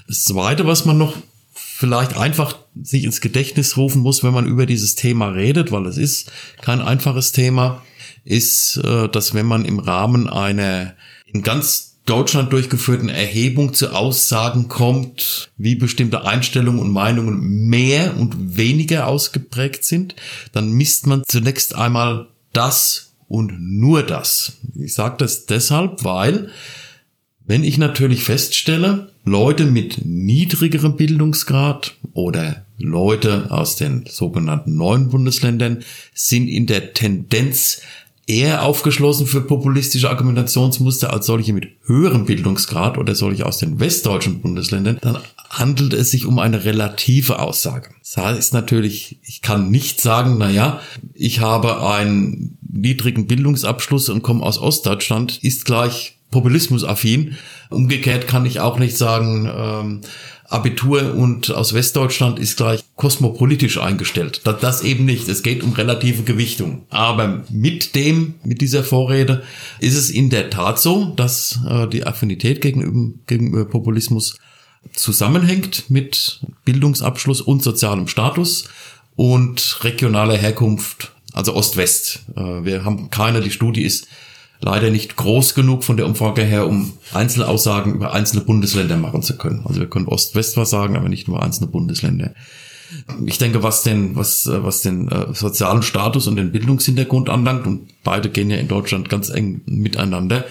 Das 0.08 0.24
Zweite, 0.24 0.66
was 0.66 0.86
man 0.86 0.98
noch 0.98 1.16
vielleicht 1.54 2.18
einfach 2.18 2.58
sich 2.82 3.04
ins 3.04 3.22
Gedächtnis 3.22 3.78
rufen 3.78 4.02
muss, 4.02 4.24
wenn 4.24 4.34
man 4.34 4.48
über 4.48 4.66
dieses 4.66 4.96
Thema 4.96 5.28
redet, 5.28 5.72
weil 5.72 5.86
es 5.86 5.98
ist 5.98 6.32
kein 6.62 6.82
einfaches 6.82 7.34
Thema, 7.34 7.84
ist, 8.24 8.78
äh, 8.78 9.10
dass 9.10 9.34
wenn 9.34 9.46
man 9.46 9.66
im 9.66 9.80
Rahmen 9.80 10.28
einer 10.28 10.94
in 11.26 11.44
ganz 11.44 11.89
Deutschland 12.10 12.52
durchgeführten 12.52 13.08
Erhebung 13.08 13.76
zu 13.76 13.94
Aussagen 13.94 14.68
kommt, 14.68 15.52
wie 15.58 15.76
bestimmte 15.76 16.26
Einstellungen 16.26 16.80
und 16.80 16.92
Meinungen 16.92 17.68
mehr 17.68 18.18
und 18.18 18.58
weniger 18.58 19.06
ausgeprägt 19.06 19.86
sind, 19.86 20.16
dann 20.52 20.72
misst 20.72 21.06
man 21.06 21.24
zunächst 21.28 21.76
einmal 21.76 22.28
das 22.52 23.14
und 23.28 23.54
nur 23.60 24.02
das. 24.02 24.54
Ich 24.76 24.96
sage 24.96 25.18
das 25.20 25.46
deshalb, 25.46 26.04
weil 26.04 26.50
wenn 27.46 27.64
ich 27.64 27.78
natürlich 27.78 28.24
feststelle, 28.24 29.12
Leute 29.24 29.66
mit 29.66 30.04
niedrigerem 30.04 30.96
Bildungsgrad 30.96 31.96
oder 32.14 32.66
Leute 32.80 33.52
aus 33.52 33.76
den 33.76 34.06
sogenannten 34.08 34.76
neuen 34.76 35.10
Bundesländern 35.10 35.84
sind 36.16 36.48
in 36.48 36.66
der 36.66 36.94
Tendenz 36.94 37.82
eher 38.30 38.64
aufgeschlossen 38.64 39.26
für 39.26 39.42
populistische 39.42 40.10
Argumentationsmuster 40.10 41.12
als 41.12 41.26
solche 41.26 41.52
mit 41.52 41.68
höherem 41.86 42.26
Bildungsgrad 42.26 42.98
oder 43.00 43.16
solche 43.16 43.46
aus 43.46 43.58
den 43.58 43.80
westdeutschen 43.80 44.42
Bundesländern, 44.42 45.00
dann 45.02 45.18
handelt 45.50 45.94
es 45.94 46.12
sich 46.12 46.28
um 46.28 46.38
eine 46.38 46.64
relative 46.64 47.40
Aussage. 47.40 47.90
Das 48.02 48.18
heißt 48.18 48.54
natürlich, 48.54 49.18
ich 49.24 49.42
kann 49.42 49.72
nicht 49.72 50.00
sagen, 50.00 50.36
na 50.38 50.50
ja, 50.50 50.80
ich 51.16 51.40
habe 51.40 51.84
einen 51.86 52.58
niedrigen 52.62 53.26
Bildungsabschluss 53.26 54.10
und 54.10 54.22
komme 54.22 54.44
aus 54.44 54.60
Ostdeutschland, 54.60 55.44
ist 55.44 55.66
gleich 55.66 56.20
populismusaffin. 56.30 57.36
Umgekehrt 57.72 58.28
kann 58.28 58.46
ich 58.46 58.60
auch 58.60 58.78
nicht 58.78 58.96
sagen, 58.96 59.50
ähm, 59.52 60.02
Abitur 60.50 61.14
und 61.14 61.52
aus 61.52 61.74
Westdeutschland 61.74 62.40
ist 62.40 62.58
gleich 62.58 62.84
kosmopolitisch 62.96 63.80
eingestellt. 63.80 64.42
Das, 64.44 64.82
eben 64.82 65.06
nicht. 65.06 65.30
Es 65.30 65.44
geht 65.44 65.64
um 65.64 65.74
relative 65.74 66.24
Gewichtung. 66.24 66.88
Aber 66.90 67.44
mit 67.50 67.94
dem, 67.96 68.36
mit 68.44 68.60
dieser 68.62 68.84
Vorrede 68.84 69.44
ist 69.80 69.96
es 69.96 70.10
in 70.10 70.32
der 70.32 70.50
Tat 70.50 70.80
so, 70.80 71.14
dass 71.16 71.60
äh, 71.70 71.88
die 71.88 72.06
Affinität 72.06 72.62
gegenüber, 72.62 73.14
gegenüber 73.28 73.66
Populismus 73.66 74.38
zusammenhängt 74.94 75.90
mit 75.90 76.42
Bildungsabschluss 76.66 77.42
und 77.42 77.62
sozialem 77.62 78.08
Status 78.08 78.70
und 79.16 79.84
regionaler 79.84 80.38
Herkunft, 80.38 81.12
also 81.34 81.54
Ost-West. 81.54 82.22
Äh, 82.36 82.66
wir 82.66 82.86
haben 82.86 83.12
keine, 83.12 83.42
die 83.42 83.52
Studie 83.52 83.84
ist 83.84 84.08
leider 84.62 84.90
nicht 84.90 85.16
groß 85.16 85.56
genug 85.56 85.84
von 85.84 85.98
der 85.98 86.06
Umfrage 86.06 86.44
her, 86.44 86.68
um 86.68 86.94
einzelne 87.14 87.48
Aussagen 87.48 87.96
über 87.96 88.14
einzelne 88.14 88.44
Bundesländer 88.44 88.98
machen 88.98 89.24
zu 89.24 89.38
können. 89.38 89.64
Also 89.66 89.80
wir 89.80 89.90
können 89.90 90.08
Ost-West 90.08 90.58
was 90.58 90.70
sagen, 90.70 90.96
aber 90.96 91.10
nicht 91.10 91.28
nur 91.28 91.42
einzelne 91.42 91.70
Bundesländer. 91.70 92.34
Ich 93.26 93.38
denke, 93.38 93.64
was 93.64 93.84
den, 93.84 94.16
was, 94.16 94.48
äh, 94.48 94.64
was 94.64 94.82
den 94.82 95.10
äh, 95.10 95.34
sozialen 95.34 95.84
Status 95.84 96.28
und 96.28 96.36
den 96.36 96.52
Bildungshintergrund 96.52 97.30
anlangt, 97.30 97.68
und 97.68 97.88
beide 98.04 98.30
gehen 98.30 98.50
ja 98.50 98.58
in 98.58 98.68
Deutschland 98.68 99.10
ganz 99.10 99.30
eng 99.30 99.62
miteinander, 99.66 100.46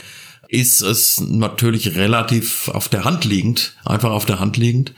ist 0.49 0.81
es 0.81 1.21
natürlich 1.21 1.97
relativ 1.97 2.69
auf 2.69 2.89
der 2.89 3.05
Hand 3.05 3.25
liegend, 3.25 3.77
einfach 3.85 4.11
auf 4.11 4.25
der 4.25 4.41
Hand 4.41 4.57
liegend, 4.57 4.95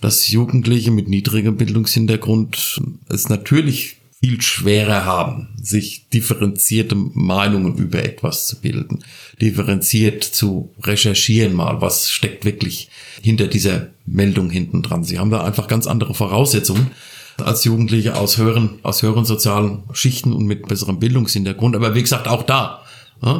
dass 0.00 0.28
Jugendliche 0.28 0.90
mit 0.90 1.08
niedrigem 1.08 1.56
Bildungshintergrund 1.56 2.80
es 3.08 3.28
natürlich 3.28 3.96
viel 4.22 4.40
schwerer 4.40 5.04
haben, 5.04 5.48
sich 5.60 6.08
differenzierte 6.10 6.94
Meinungen 6.94 7.76
über 7.76 8.04
etwas 8.04 8.46
zu 8.46 8.60
bilden, 8.60 9.04
differenziert 9.40 10.22
zu 10.22 10.72
recherchieren 10.80 11.54
mal, 11.54 11.80
was 11.80 12.08
steckt 12.08 12.44
wirklich 12.44 12.88
hinter 13.20 13.48
dieser 13.48 13.88
Meldung 14.06 14.48
hinten 14.48 14.82
dran. 14.82 15.02
Sie 15.02 15.18
haben 15.18 15.30
da 15.30 15.42
einfach 15.42 15.66
ganz 15.66 15.88
andere 15.88 16.14
Voraussetzungen 16.14 16.92
als 17.38 17.64
Jugendliche 17.64 18.14
aus 18.14 18.38
höheren, 18.38 18.78
aus 18.84 19.02
höheren 19.02 19.24
sozialen 19.24 19.82
Schichten 19.92 20.32
und 20.32 20.46
mit 20.46 20.68
besserem 20.68 21.00
Bildungshintergrund. 21.00 21.74
Aber 21.74 21.96
wie 21.96 22.02
gesagt, 22.02 22.28
auch 22.28 22.44
da 22.44 22.84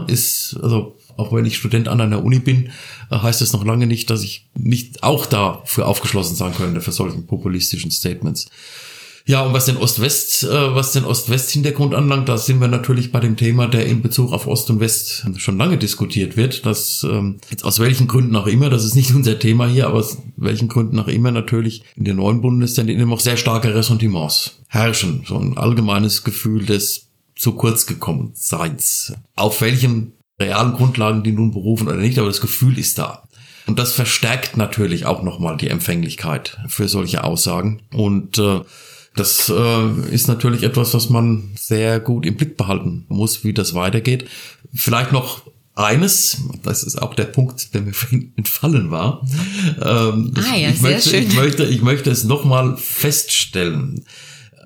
ist, 0.08 0.58
also 0.62 0.96
auch 1.16 1.32
wenn 1.32 1.44
ich 1.44 1.58
Student 1.58 1.86
an 1.86 2.00
einer 2.00 2.24
Uni 2.24 2.40
bin, 2.40 2.70
heißt 3.12 3.40
das 3.40 3.52
noch 3.52 3.64
lange 3.64 3.86
nicht, 3.86 4.10
dass 4.10 4.24
ich 4.24 4.46
nicht 4.54 5.04
auch 5.04 5.26
dafür 5.26 5.86
aufgeschlossen 5.86 6.34
sein 6.34 6.54
könnte 6.54 6.80
für 6.80 6.92
solchen 6.92 7.26
populistischen 7.26 7.92
Statements. 7.92 8.48
Ja, 9.24 9.42
und 9.42 9.52
was 9.52 9.66
den 9.66 9.76
Ost-West, 9.76 10.42
äh, 10.44 10.74
was 10.74 10.92
den 10.92 11.04
Ost-West-Hintergrund 11.04 11.94
anlangt, 11.94 12.28
da 12.28 12.38
sind 12.38 12.60
wir 12.60 12.68
natürlich 12.68 13.12
bei 13.12 13.20
dem 13.20 13.36
Thema, 13.36 13.68
der 13.68 13.86
in 13.86 14.02
Bezug 14.02 14.32
auf 14.32 14.46
Ost 14.46 14.68
und 14.70 14.80
West 14.80 15.24
schon 15.36 15.58
lange 15.58 15.78
diskutiert 15.78 16.36
wird. 16.36 16.66
Dass 16.66 17.06
ähm, 17.08 17.38
jetzt 17.50 17.64
aus 17.64 17.78
welchen 17.78 18.08
Gründen 18.08 18.34
auch 18.34 18.46
immer, 18.46 18.68
das 18.68 18.84
ist 18.84 18.96
nicht 18.96 19.14
unser 19.14 19.38
Thema 19.38 19.66
hier, 19.68 19.86
aber 19.86 19.98
aus 19.98 20.18
welchen 20.36 20.68
Gründen 20.68 20.98
auch 20.98 21.08
immer 21.08 21.30
natürlich 21.30 21.84
in 21.96 22.04
den 22.04 22.16
neuen 22.16 22.40
Bundesländern 22.40 22.98
immer 22.98 23.14
auch 23.14 23.20
sehr 23.20 23.36
starke 23.36 23.74
Ressentiments 23.74 24.58
herrschen. 24.68 25.24
So 25.26 25.38
ein 25.38 25.56
allgemeines 25.56 26.24
Gefühl 26.24 26.66
des 26.66 27.08
zu 27.36 27.52
kurz 27.52 27.86
gekommen 27.86 28.32
Seins. 28.34 29.12
Auf 29.36 29.60
welchen 29.60 30.12
realen 30.38 30.72
Grundlagen 30.74 31.22
die 31.22 31.32
nun 31.32 31.52
berufen 31.52 31.88
oder 31.88 31.96
nicht, 31.96 32.18
aber 32.18 32.28
das 32.28 32.40
Gefühl 32.40 32.78
ist 32.78 32.98
da. 32.98 33.28
Und 33.66 33.78
das 33.78 33.92
verstärkt 33.92 34.56
natürlich 34.56 35.06
auch 35.06 35.22
nochmal 35.22 35.56
die 35.56 35.68
Empfänglichkeit 35.68 36.58
für 36.66 36.88
solche 36.88 37.22
Aussagen. 37.22 37.82
Und 37.92 38.38
äh, 38.38 38.60
das 39.14 39.52
äh, 39.54 40.14
ist 40.14 40.28
natürlich 40.28 40.62
etwas, 40.62 40.94
was 40.94 41.10
man 41.10 41.50
sehr 41.58 42.00
gut 42.00 42.24
im 42.24 42.36
Blick 42.36 42.56
behalten 42.56 43.04
muss, 43.08 43.44
wie 43.44 43.52
das 43.52 43.74
weitergeht. 43.74 44.28
Vielleicht 44.74 45.12
noch 45.12 45.42
eines, 45.74 46.42
das 46.62 46.82
ist 46.82 47.00
auch 47.00 47.14
der 47.14 47.24
Punkt, 47.24 47.74
der 47.74 47.82
mir 47.82 47.92
vorhin 47.92 48.32
entfallen 48.36 48.90
war. 48.90 49.26
Ähm, 49.80 50.32
ah, 50.36 50.56
ja, 50.56 50.70
ich, 50.70 50.80
sehr 50.80 50.90
möchte, 50.90 51.10
schön. 51.10 51.22
ich 51.26 51.34
möchte, 51.34 51.64
ich 51.64 51.82
möchte 51.82 52.10
es 52.10 52.24
nochmal 52.24 52.76
feststellen. 52.76 54.04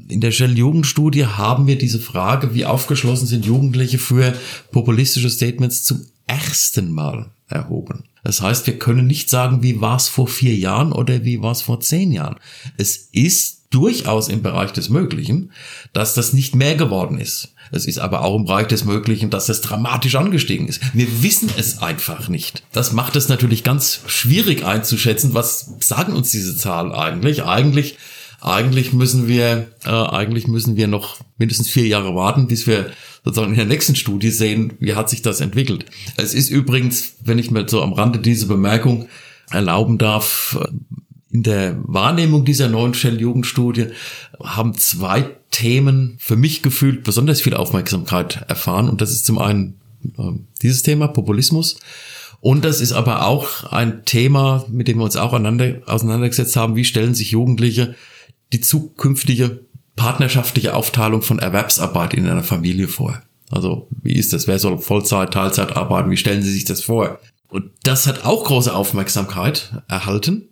In 0.09 0.21
der 0.21 0.31
Shell-Jugendstudie 0.31 1.27
haben 1.27 1.67
wir 1.67 1.79
diese 1.79 1.99
Frage, 1.99 2.55
wie 2.55 2.65
aufgeschlossen 2.65 3.27
sind 3.27 3.45
Jugendliche 3.45 3.99
für 3.99 4.35
populistische 4.71 5.31
Statements 5.31 5.83
zum 5.83 6.07
ersten 6.29 6.93
Mal 6.93 7.31
erhoben. 7.49 8.05
Das 8.23 8.41
heißt, 8.41 8.67
wir 8.67 8.79
können 8.79 9.07
nicht 9.07 9.31
sagen, 9.31 9.63
wie 9.63 9.81
war 9.81 9.97
es 9.97 10.09
vor 10.09 10.27
vier 10.27 10.55
Jahren 10.55 10.93
oder 10.93 11.25
wie 11.25 11.43
war 11.43 11.53
es 11.53 11.63
vor 11.63 11.81
zehn 11.81 12.13
Jahren. 12.13 12.37
Es 12.77 13.09
ist 13.13 13.56
durchaus 13.71 14.29
im 14.29 14.43
Bereich 14.43 14.73
des 14.73 14.89
Möglichen, 14.89 15.53
dass 15.93 16.15
das 16.15 16.33
nicht 16.33 16.55
mehr 16.55 16.77
geworden 16.77 17.19
ist. 17.19 17.55
Es 17.73 17.87
ist 17.87 17.99
aber 17.99 18.23
auch 18.23 18.37
im 18.37 18.45
Bereich 18.45 18.69
des 18.69 18.85
Möglichen, 18.85 19.31
dass 19.31 19.47
das 19.47 19.61
dramatisch 19.61 20.15
angestiegen 20.15 20.69
ist. 20.69 20.81
Wir 20.95 21.23
wissen 21.23 21.51
es 21.57 21.83
einfach 21.83 22.29
nicht. 22.29 22.63
Das 22.73 22.93
macht 22.93 23.17
es 23.17 23.29
natürlich 23.29 23.65
ganz 23.65 24.01
schwierig 24.07 24.65
einzuschätzen. 24.65 25.35
Was 25.35 25.73
sagen 25.81 26.13
uns 26.15 26.31
diese 26.31 26.57
Zahlen 26.57 26.93
eigentlich? 26.93 27.45
Eigentlich, 27.45 27.97
eigentlich 28.41 28.93
müssen 28.93 29.27
wir, 29.27 29.69
äh, 29.85 29.91
eigentlich 29.91 30.47
müssen 30.47 30.77
wir 30.77 30.87
noch 30.87 31.17
mindestens 31.39 31.69
vier 31.69 31.87
Jahre 31.87 32.15
warten, 32.15 32.47
bis 32.47 32.67
wir 32.67 32.91
sozusagen 33.25 33.53
in 33.53 33.59
der 33.59 33.67
nächsten 33.67 33.97
Studie 33.97 34.31
sehen, 34.31 34.75
wie 34.79 34.95
hat 34.95 35.11
sich 35.11 35.23
das 35.23 35.41
entwickelt. 35.41 35.87
Es 36.17 36.33
ist 36.33 36.49
übrigens, 36.49 37.15
wenn 37.25 37.39
ich 37.39 37.51
mir 37.51 37.69
so 37.69 37.83
am 37.83 37.93
Rande 37.93 38.21
diese 38.21 38.47
Bemerkung 38.47 39.09
erlauben 39.51 39.99
darf, 39.99 40.59
in 41.37 41.43
der 41.43 41.77
Wahrnehmung 41.83 42.47
dieser 42.47 42.71
neuen 42.71 42.95
Shell-Jugendstudie 42.95 43.89
haben 44.43 44.73
zwei 44.73 45.37
Themen 45.51 46.17
für 46.19 46.35
mich 46.35 46.63
gefühlt 46.63 47.05
besonders 47.05 47.43
viel 47.43 47.53
Aufmerksamkeit 47.53 48.47
erfahren. 48.49 48.89
Und 48.89 49.03
das 49.03 49.11
ist 49.11 49.27
zum 49.27 49.39
einen 49.39 49.79
äh, 50.17 50.33
dieses 50.63 50.83
Thema, 50.83 51.09
Populismus. 51.09 51.79
Und 52.41 52.65
das 52.65 52.81
ist 52.81 52.93
aber 52.93 53.27
auch 53.27 53.71
ein 53.71 54.07
Thema, 54.07 54.65
mit 54.71 54.89
dem 54.89 54.97
wir 54.97 55.05
uns 55.05 55.17
auch 55.17 55.35
auseinandergesetzt 55.35 56.57
haben. 56.57 56.75
Wie 56.75 56.87
stellen 56.87 57.15
sich 57.15 57.33
Jugendliche 57.33 57.95
die 58.55 58.63
zukünftige 58.63 59.61
partnerschaftliche 59.95 60.75
Aufteilung 60.75 61.21
von 61.21 61.39
Erwerbsarbeit 61.39 62.15
in 62.15 62.27
einer 62.27 62.45
Familie 62.45 62.89
vor? 62.89 63.21
Also 63.51 63.89
wie 64.03 64.15
ist 64.15 64.33
das? 64.33 64.47
Wer 64.47 64.59
soll 64.59 64.79
Vollzeit, 64.79 65.35
Teilzeit 65.35 65.77
arbeiten? 65.77 66.11
Wie 66.11 66.17
stellen 66.17 66.43
Sie 66.43 66.53
sich 66.53 66.65
das 66.65 66.81
vor? 66.81 67.19
Und 67.49 67.73
das 67.83 68.07
hat 68.07 68.25
auch 68.25 68.45
große 68.45 68.75
Aufmerksamkeit 68.75 69.83
erhalten. 69.87 70.49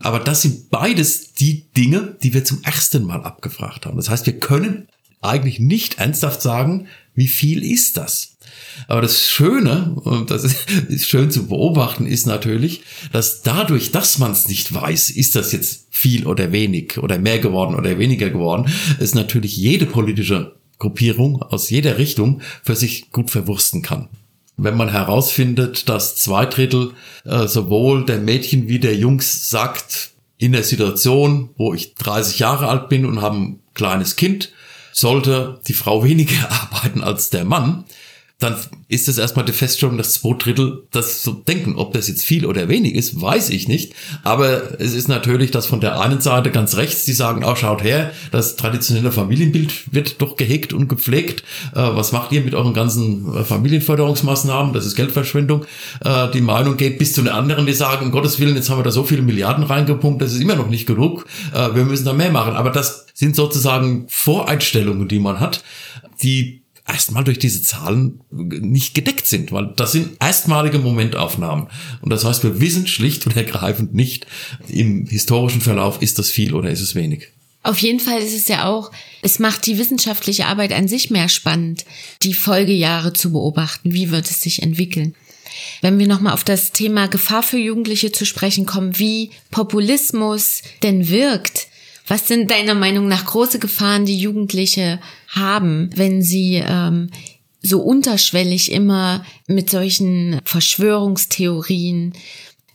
Aber 0.00 0.18
das 0.18 0.42
sind 0.42 0.70
beides 0.70 1.34
die 1.34 1.66
Dinge, 1.76 2.16
die 2.22 2.34
wir 2.34 2.44
zum 2.44 2.62
ersten 2.62 3.04
Mal 3.04 3.22
abgefragt 3.22 3.86
haben. 3.86 3.96
Das 3.96 4.08
heißt, 4.08 4.26
wir 4.26 4.38
können 4.38 4.88
eigentlich 5.20 5.60
nicht 5.60 5.98
ernsthaft 5.98 6.40
sagen, 6.40 6.86
wie 7.14 7.28
viel 7.28 7.62
ist 7.62 7.98
das? 7.98 8.36
Aber 8.88 9.02
das 9.02 9.28
Schöne, 9.28 9.94
und 10.02 10.30
das 10.30 10.44
ist 10.88 11.06
schön 11.06 11.30
zu 11.30 11.46
beobachten, 11.46 12.06
ist 12.06 12.26
natürlich, 12.26 12.82
dass 13.12 13.42
dadurch, 13.42 13.92
dass 13.92 14.18
man 14.18 14.32
es 14.32 14.48
nicht 14.48 14.72
weiß, 14.72 15.10
ist 15.10 15.36
das 15.36 15.52
jetzt 15.52 15.86
viel 15.90 16.26
oder 16.26 16.50
wenig 16.50 16.98
oder 16.98 17.18
mehr 17.18 17.38
geworden 17.38 17.74
oder 17.74 17.98
weniger 17.98 18.30
geworden, 18.30 18.72
ist 18.98 19.14
natürlich 19.14 19.56
jede 19.56 19.84
politische 19.84 20.56
Gruppierung 20.78 21.42
aus 21.42 21.68
jeder 21.68 21.98
Richtung 21.98 22.40
für 22.62 22.74
sich 22.74 23.10
gut 23.10 23.30
verwursten 23.30 23.82
kann 23.82 24.08
wenn 24.56 24.76
man 24.76 24.90
herausfindet, 24.90 25.88
dass 25.88 26.16
zwei 26.16 26.46
Drittel 26.46 26.92
äh, 27.24 27.46
sowohl 27.46 28.04
der 28.04 28.18
Mädchen 28.18 28.68
wie 28.68 28.78
der 28.78 28.94
Jungs 28.94 29.48
sagt, 29.50 30.10
in 30.40 30.52
der 30.52 30.64
Situation, 30.64 31.50
wo 31.56 31.74
ich 31.74 31.94
30 31.96 32.38
Jahre 32.38 32.68
alt 32.68 32.88
bin 32.88 33.04
und 33.04 33.20
habe 33.20 33.36
ein 33.36 33.60
kleines 33.74 34.16
Kind, 34.16 34.52
sollte 34.92 35.60
die 35.68 35.74
Frau 35.74 36.02
weniger 36.04 36.50
arbeiten 36.72 37.02
als 37.02 37.30
der 37.30 37.44
Mann, 37.44 37.84
dann 38.40 38.56
ist 38.88 39.06
es 39.06 39.18
erstmal 39.18 39.44
die 39.44 39.52
Feststellung, 39.52 39.98
dass 39.98 40.14
zwei 40.14 40.34
Drittel 40.36 40.84
das 40.90 41.22
so 41.22 41.32
denken. 41.32 41.76
Ob 41.76 41.92
das 41.92 42.08
jetzt 42.08 42.24
viel 42.24 42.46
oder 42.46 42.68
wenig 42.68 42.94
ist, 42.94 43.20
weiß 43.20 43.50
ich 43.50 43.68
nicht. 43.68 43.92
Aber 44.24 44.80
es 44.80 44.94
ist 44.94 45.08
natürlich, 45.08 45.50
dass 45.50 45.66
von 45.66 45.80
der 45.80 46.00
einen 46.00 46.22
Seite 46.22 46.50
ganz 46.50 46.76
rechts, 46.76 47.04
die 47.04 47.12
sagen, 47.12 47.44
oh, 47.44 47.54
schaut 47.54 47.84
her, 47.84 48.12
das 48.32 48.56
traditionelle 48.56 49.12
Familienbild 49.12 49.92
wird 49.92 50.22
doch 50.22 50.36
gehegt 50.36 50.72
und 50.72 50.88
gepflegt. 50.88 51.44
Äh, 51.74 51.80
was 51.80 52.12
macht 52.12 52.32
ihr 52.32 52.40
mit 52.40 52.54
euren 52.54 52.72
ganzen 52.72 53.36
äh, 53.36 53.44
Familienförderungsmaßnahmen? 53.44 54.72
Das 54.72 54.86
ist 54.86 54.96
Geldverschwendung. 54.96 55.66
Äh, 56.02 56.30
die 56.30 56.40
Meinung 56.40 56.78
geht 56.78 56.98
bis 56.98 57.12
zu 57.12 57.20
den 57.20 57.30
anderen, 57.30 57.66
die 57.66 57.74
sagen, 57.74 58.06
um 58.06 58.10
Gottes 58.10 58.40
Willen, 58.40 58.56
jetzt 58.56 58.70
haben 58.70 58.78
wir 58.78 58.84
da 58.84 58.90
so 58.90 59.04
viele 59.04 59.20
Milliarden 59.20 59.64
reingepumpt, 59.64 60.22
das 60.22 60.32
ist 60.32 60.40
immer 60.40 60.56
noch 60.56 60.68
nicht 60.68 60.86
genug. 60.86 61.26
Äh, 61.54 61.74
wir 61.74 61.84
müssen 61.84 62.06
da 62.06 62.14
mehr 62.14 62.30
machen. 62.30 62.54
Aber 62.54 62.70
das 62.70 63.06
sind 63.12 63.36
sozusagen 63.36 64.06
Voreinstellungen, 64.08 65.08
die 65.08 65.18
man 65.18 65.40
hat, 65.40 65.62
die 66.22 66.62
erstmal 66.92 67.24
durch 67.24 67.38
diese 67.38 67.62
Zahlen 67.62 68.20
nicht 68.30 68.94
gedeckt 68.94 69.26
sind, 69.26 69.52
weil 69.52 69.72
das 69.76 69.92
sind 69.92 70.10
erstmalige 70.20 70.78
Momentaufnahmen. 70.78 71.68
Und 72.00 72.10
das 72.10 72.24
heißt, 72.24 72.42
wir 72.42 72.60
wissen 72.60 72.86
schlicht 72.86 73.26
und 73.26 73.36
ergreifend 73.36 73.94
nicht, 73.94 74.26
im 74.68 75.06
historischen 75.06 75.60
Verlauf 75.60 76.02
ist 76.02 76.18
das 76.18 76.30
viel 76.30 76.54
oder 76.54 76.70
ist 76.70 76.80
es 76.80 76.94
wenig. 76.94 77.28
Auf 77.62 77.78
jeden 77.78 78.00
Fall 78.00 78.20
ist 78.20 78.34
es 78.34 78.48
ja 78.48 78.64
auch, 78.64 78.90
es 79.22 79.38
macht 79.38 79.66
die 79.66 79.78
wissenschaftliche 79.78 80.46
Arbeit 80.46 80.72
an 80.72 80.88
sich 80.88 81.10
mehr 81.10 81.28
spannend, 81.28 81.84
die 82.22 82.32
Folgejahre 82.32 83.12
zu 83.12 83.32
beobachten. 83.32 83.92
Wie 83.92 84.10
wird 84.10 84.30
es 84.30 84.40
sich 84.40 84.62
entwickeln? 84.62 85.14
Wenn 85.82 85.98
wir 85.98 86.06
nochmal 86.06 86.32
auf 86.32 86.44
das 86.44 86.72
Thema 86.72 87.06
Gefahr 87.06 87.42
für 87.42 87.58
Jugendliche 87.58 88.12
zu 88.12 88.24
sprechen 88.24 88.64
kommen, 88.64 88.98
wie 88.98 89.30
Populismus 89.50 90.62
denn 90.82 91.08
wirkt, 91.08 91.68
was 92.10 92.26
sind 92.26 92.50
deiner 92.50 92.74
Meinung 92.74 93.06
nach 93.06 93.24
große 93.24 93.60
Gefahren, 93.60 94.04
die 94.04 94.18
Jugendliche 94.18 94.98
haben, 95.28 95.90
wenn 95.94 96.22
sie 96.22 96.56
ähm, 96.56 97.10
so 97.62 97.80
unterschwellig 97.80 98.72
immer 98.72 99.24
mit 99.46 99.70
solchen 99.70 100.40
Verschwörungstheorien, 100.44 102.14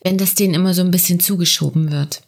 wenn 0.05 0.17
das 0.17 0.35
denen 0.35 0.53
immer 0.53 0.73
so 0.73 0.83
ein 0.83 0.91
bisschen 0.91 1.19
zugeschoben 1.19 1.91
wird? 1.91 2.21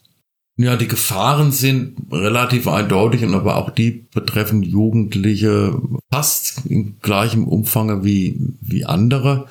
Ja, 0.58 0.76
die 0.76 0.90
Gefahren 0.90 1.54
sind 1.54 1.96
relativ 2.12 2.68
eindeutig 2.68 3.24
und 3.24 3.36
aber 3.36 3.56
auch 3.56 3.70
die 3.70 4.08
betreffen 4.14 4.62
Jugendliche 4.62 5.82
fast 6.12 6.66
in 6.66 6.98
gleichem 7.00 7.48
Umfang 7.48 8.04
wie, 8.04 8.38
wie 8.60 8.84
andere. 8.84 9.48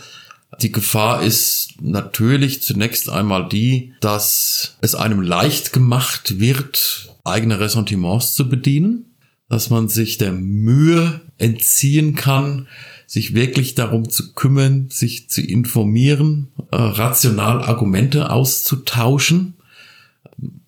Die 0.60 0.72
Gefahr 0.72 1.22
ist 1.22 1.70
natürlich 1.80 2.62
zunächst 2.62 3.08
einmal 3.08 3.48
die, 3.48 3.94
dass 4.00 4.76
es 4.82 4.94
einem 4.94 5.22
leicht 5.22 5.72
gemacht 5.72 6.38
wird, 6.38 7.15
eigene 7.26 7.60
Ressentiments 7.60 8.34
zu 8.34 8.48
bedienen, 8.48 9.16
dass 9.48 9.70
man 9.70 9.88
sich 9.88 10.18
der 10.18 10.32
Mühe 10.32 11.20
entziehen 11.38 12.14
kann, 12.14 12.66
sich 13.06 13.34
wirklich 13.34 13.74
darum 13.74 14.08
zu 14.08 14.32
kümmern, 14.32 14.88
sich 14.90 15.30
zu 15.30 15.40
informieren, 15.40 16.48
äh, 16.72 16.76
rational 16.76 17.62
Argumente 17.62 18.30
auszutauschen. 18.30 19.54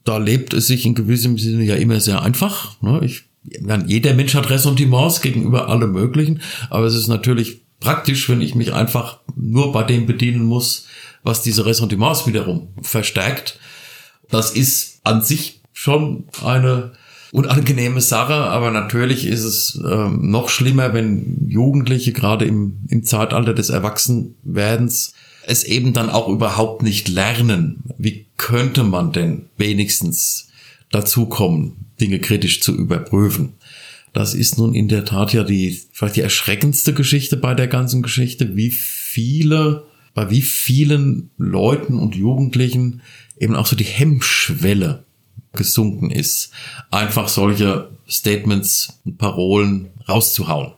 Da 0.04 0.18
lebt 0.18 0.54
es 0.54 0.68
sich 0.68 0.86
in 0.86 0.94
gewissem 0.94 1.38
Sinne 1.38 1.64
ja 1.64 1.74
immer 1.74 2.00
sehr 2.00 2.22
einfach. 2.22 2.80
Ne? 2.80 3.00
Ich, 3.04 3.24
jeder 3.86 4.14
Mensch 4.14 4.34
hat 4.34 4.50
Ressentiments 4.50 5.20
gegenüber 5.20 5.68
allem 5.68 5.92
Möglichen, 5.92 6.40
aber 6.70 6.86
es 6.86 6.94
ist 6.94 7.08
natürlich 7.08 7.62
praktisch, 7.80 8.28
wenn 8.28 8.40
ich 8.40 8.54
mich 8.54 8.72
einfach 8.72 9.20
nur 9.34 9.72
bei 9.72 9.82
dem 9.82 10.06
bedienen 10.06 10.44
muss, 10.44 10.86
was 11.22 11.42
diese 11.42 11.66
Ressentiments 11.66 12.26
wiederum 12.26 12.68
verstärkt. 12.82 13.58
Das 14.30 14.50
ist 14.52 15.00
an 15.04 15.22
sich 15.22 15.57
schon 15.78 16.24
eine 16.42 16.90
unangenehme 17.30 18.00
Sache, 18.00 18.34
aber 18.34 18.72
natürlich 18.72 19.24
ist 19.24 19.44
es 19.44 19.80
ähm, 19.88 20.28
noch 20.28 20.48
schlimmer, 20.48 20.92
wenn 20.92 21.46
Jugendliche 21.46 22.12
gerade 22.12 22.46
im, 22.46 22.80
im 22.88 23.04
Zeitalter 23.04 23.54
des 23.54 23.70
Erwachsenwerdens 23.70 25.14
es 25.46 25.62
eben 25.62 25.92
dann 25.92 26.10
auch 26.10 26.26
überhaupt 26.26 26.82
nicht 26.82 27.06
lernen. 27.06 27.84
Wie 27.96 28.26
könnte 28.36 28.82
man 28.82 29.12
denn 29.12 29.50
wenigstens 29.56 30.48
dazu 30.90 31.26
kommen, 31.26 31.86
Dinge 32.00 32.18
kritisch 32.18 32.60
zu 32.60 32.74
überprüfen? 32.74 33.52
Das 34.12 34.34
ist 34.34 34.58
nun 34.58 34.74
in 34.74 34.88
der 34.88 35.04
Tat 35.04 35.32
ja 35.32 35.44
die, 35.44 35.80
vielleicht 35.92 36.16
die 36.16 36.22
erschreckendste 36.22 36.92
Geschichte 36.92 37.36
bei 37.36 37.54
der 37.54 37.68
ganzen 37.68 38.02
Geschichte, 38.02 38.56
wie 38.56 38.72
viele, 38.72 39.84
bei 40.12 40.28
wie 40.28 40.42
vielen 40.42 41.30
Leuten 41.38 42.00
und 42.00 42.16
Jugendlichen 42.16 43.00
eben 43.38 43.54
auch 43.54 43.66
so 43.66 43.76
die 43.76 43.84
Hemmschwelle 43.84 45.04
gesunken 45.52 46.10
ist, 46.10 46.50
einfach 46.90 47.28
solche 47.28 47.90
Statements 48.08 49.00
und 49.04 49.18
Parolen 49.18 49.90
rauszuhauen. 50.08 50.72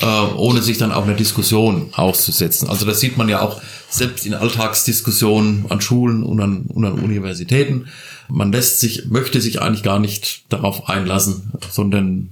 Äh, 0.00 0.06
ohne 0.06 0.62
sich 0.62 0.78
dann 0.78 0.90
auch 0.90 1.04
eine 1.04 1.16
Diskussion 1.16 1.90
auszusetzen. 1.92 2.70
Also 2.70 2.86
das 2.86 3.00
sieht 3.00 3.18
man 3.18 3.28
ja 3.28 3.42
auch 3.42 3.60
selbst 3.90 4.24
in 4.24 4.32
Alltagsdiskussionen 4.32 5.66
an 5.68 5.82
Schulen 5.82 6.22
und 6.22 6.40
an, 6.40 6.62
und 6.62 6.84
an 6.86 6.94
Universitäten. 6.94 7.88
Man 8.28 8.52
lässt 8.52 8.80
sich, 8.80 9.10
möchte 9.10 9.42
sich 9.42 9.60
eigentlich 9.60 9.82
gar 9.82 9.98
nicht 9.98 10.44
darauf 10.48 10.88
einlassen, 10.88 11.52
sondern 11.70 12.30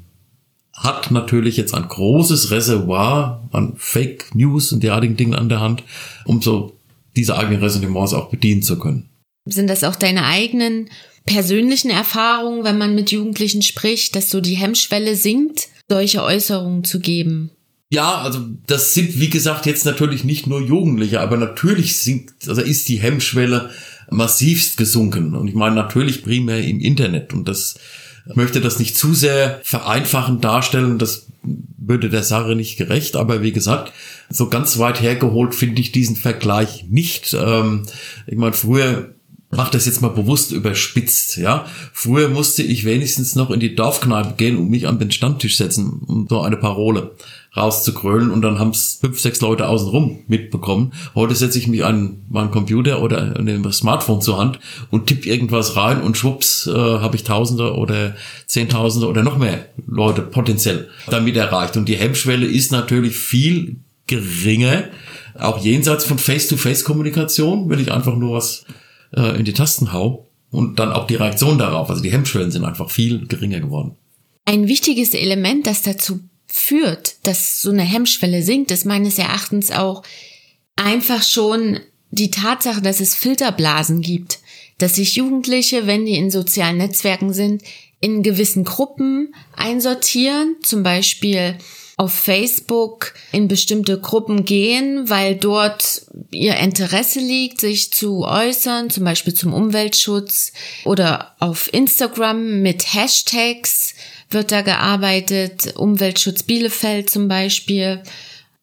hat 0.73 1.11
natürlich 1.11 1.59
jetzt 1.59 1.75
ein 1.75 1.87
großes 1.87 2.51
Reservoir 2.51 3.47
an 3.53 3.75
Fake 3.77 4.35
News 4.35 4.73
und 4.73 4.83
derartigen 4.83 5.17
Dingen 5.17 5.35
an 5.35 5.51
der 5.51 5.61
Hand, 5.61 5.83
um 6.25 6.41
so 6.41 6.79
diese 7.15 7.37
eigenen 7.37 7.61
Ressentiments 7.61 8.15
auch 8.15 8.31
bedienen 8.31 8.63
zu 8.63 8.79
können. 8.79 9.11
Sind 9.45 9.69
das 9.69 9.85
auch 9.85 9.97
deine 9.97 10.25
eigenen 10.25 10.89
persönlichen 11.31 11.91
Erfahrungen, 11.91 12.65
wenn 12.65 12.77
man 12.77 12.95
mit 12.95 13.13
Jugendlichen 13.13 13.63
spricht, 13.63 14.17
dass 14.17 14.31
so 14.31 14.41
die 14.41 14.57
Hemmschwelle 14.57 15.15
sinkt, 15.15 15.69
solche 15.89 16.23
Äußerungen 16.23 16.85
zu 16.85 16.99
geben? 16.99 17.51
Ja, 17.89 18.19
also 18.19 18.41
das 18.67 18.95
sind 18.95 19.19
wie 19.19 19.31
gesagt 19.31 19.67
jetzt 19.67 19.85
natürlich 19.85 20.25
nicht 20.25 20.47
nur 20.47 20.61
Jugendliche, 20.61 21.21
aber 21.21 21.37
natürlich 21.37 21.99
sinkt, 21.99 22.49
also 22.49 22.61
ist 22.61 22.89
die 22.89 22.99
Hemmschwelle 22.99 23.71
massivst 24.11 24.77
gesunken. 24.77 25.35
Und 25.35 25.49
ich 25.49 25.55
meine 25.55 25.77
natürlich 25.77 26.23
primär 26.23 26.63
im 26.63 26.81
Internet. 26.81 27.33
Und 27.33 27.49
das 27.49 27.77
möchte 28.35 28.61
das 28.61 28.79
nicht 28.79 28.97
zu 28.97 29.15
sehr 29.15 29.61
vereinfachend 29.63 30.45
darstellen. 30.45 30.99
Das 30.99 31.27
würde 31.43 32.11
der 32.11 32.23
Sache 32.25 32.55
nicht 32.57 32.77
gerecht. 32.77 33.17
Aber 33.17 33.43
wie 33.43 33.53
gesagt, 33.53 33.93
so 34.29 34.49
ganz 34.49 34.79
weit 34.79 35.01
hergeholt 35.01 35.55
finde 35.55 35.81
ich 35.81 35.93
diesen 35.93 36.17
Vergleich 36.17 36.87
nicht. 36.89 37.35
Ähm, 37.35 37.87
ich 38.27 38.37
meine, 38.37 38.53
früher 38.53 39.15
mach 39.51 39.69
das 39.69 39.87
jetzt 39.87 40.01
mal 40.01 40.09
bewusst 40.09 40.53
überspitzt, 40.53 41.37
ja. 41.37 41.67
Früher 41.93 42.29
musste 42.29 42.63
ich 42.63 42.85
wenigstens 42.85 43.35
noch 43.35 43.51
in 43.51 43.61
die 43.61 43.75
Dorfkneipe 43.75 44.35
gehen 44.37 44.57
und 44.57 44.71
mich 44.71 44.87
an 44.87 44.99
den 44.99 45.11
Stammtisch 45.11 45.57
setzen, 45.57 46.03
um 46.07 46.27
so 46.29 46.41
eine 46.41 46.57
Parole 46.57 47.13
rauszukrölen 47.57 48.31
und 48.31 48.43
dann 48.43 48.61
haben 48.61 48.71
es 48.71 48.99
fünf, 49.01 49.19
sechs 49.19 49.41
Leute 49.41 49.67
außenrum 49.67 50.21
mitbekommen. 50.29 50.93
Heute 51.17 51.35
setze 51.35 51.59
ich 51.59 51.67
mich 51.67 51.85
an 51.85 52.23
meinen 52.29 52.53
Computer 52.53 53.03
oder 53.03 53.37
an 53.37 53.45
dem 53.45 53.71
Smartphone 53.73 54.21
zur 54.21 54.39
Hand 54.39 54.61
und 54.91 55.09
tippe 55.09 55.29
irgendwas 55.29 55.75
rein 55.75 56.01
und 56.01 56.17
schwupps 56.17 56.69
äh, 56.69 56.73
habe 56.73 57.17
ich 57.17 57.25
Tausende 57.25 57.75
oder 57.75 58.15
Zehntausende 58.47 59.09
oder 59.09 59.25
noch 59.25 59.37
mehr 59.37 59.67
Leute 59.87 60.23
potenziell 60.23 60.89
damit 61.09 61.37
erreicht. 61.37 61.77
Und 61.77 61.89
die 61.89 61.97
Hemmschwelle 61.97 62.47
ist 62.47 62.71
natürlich 62.71 63.17
viel 63.17 63.79
geringer, 64.07 64.85
auch 65.37 65.59
jenseits 65.65 66.05
von 66.05 66.19
Face-to-Face-Kommunikation, 66.19 67.69
wenn 67.69 67.81
ich 67.81 67.91
einfach 67.91 68.15
nur 68.15 68.37
was 68.37 68.65
äh, 69.15 69.39
in 69.39 69.45
die 69.45 69.53
Tasten 69.53 69.93
hau 69.93 70.29
und 70.51 70.79
dann 70.79 70.93
auch 70.93 71.07
die 71.07 71.17
Reaktion 71.17 71.59
darauf. 71.59 71.91
Also 71.91 72.03
die 72.03 72.13
Hemmschwellen 72.13 72.51
sind 72.51 72.65
einfach 72.65 72.91
viel 72.91 73.27
geringer 73.27 73.61
geworden. 73.61 73.97
Ein 74.45 74.69
wichtiges 74.69 75.15
Element, 75.15 75.67
das 75.67 75.83
dazu 75.83 76.21
führt, 76.47 77.15
dass 77.27 77.63
so 77.63 77.71
eine 77.71 77.83
Hemmschwelle 77.83 78.43
sinkt, 78.43 78.71
ist 78.71 78.85
meines 78.85 79.19
Erachtens 79.19 79.71
auch 79.71 80.03
einfach 80.77 81.23
schon 81.23 81.81
die 82.11 82.31
Tatsache, 82.31 82.83
dass 82.83 83.01
es 83.01 83.15
Filterblasen 83.15 84.01
gibt, 84.01 84.41
dass 84.79 84.97
sich 84.97 85.15
Jugendliche, 85.15 85.87
wenn 85.87 86.07
die 86.07 86.17
in 86.17 86.31
sozialen 86.31 86.79
Netzwerken 86.79 87.33
sind, 87.33 87.63
in 88.01 88.23
gewissen 88.23 88.65
Gruppen 88.65 89.35
einsortieren, 89.55 90.57
zum 90.63 90.83
Beispiel 90.83 91.57
auf 92.01 92.15
Facebook 92.15 93.13
in 93.31 93.47
bestimmte 93.47 94.01
Gruppen 94.01 94.47
gehen, 94.47 95.11
weil 95.11 95.37
dort 95.37 96.07
ihr 96.31 96.57
Interesse 96.57 97.21
liegt, 97.21 97.61
sich 97.61 97.93
zu 97.93 98.25
äußern, 98.25 98.89
zum 98.89 99.05
Beispiel 99.05 99.35
zum 99.35 99.53
Umweltschutz 99.53 100.53
oder 100.87 101.37
auf 101.41 101.69
Instagram 101.75 102.63
mit 102.63 102.95
Hashtags 102.95 103.95
wird 104.31 104.51
da 104.51 104.63
gearbeitet, 104.63 105.77
Umweltschutz 105.77 106.43
Bielefeld 106.43 107.11
zum 107.11 107.29
Beispiel. 107.29 108.03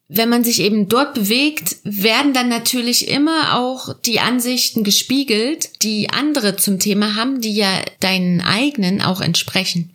Wenn 0.08 0.30
man 0.30 0.42
sich 0.42 0.60
eben 0.60 0.88
dort 0.88 1.14
bewegt, 1.14 1.76
werden 1.84 2.32
dann 2.32 2.48
natürlich 2.48 3.06
immer 3.06 3.56
auch 3.56 3.94
die 4.04 4.18
Ansichten 4.18 4.82
gespiegelt, 4.82 5.84
die 5.84 6.10
andere 6.10 6.56
zum 6.56 6.80
Thema 6.80 7.14
haben, 7.14 7.40
die 7.40 7.54
ja 7.54 7.84
deinen 8.00 8.40
eigenen 8.40 9.00
auch 9.00 9.20
entsprechen. 9.20 9.92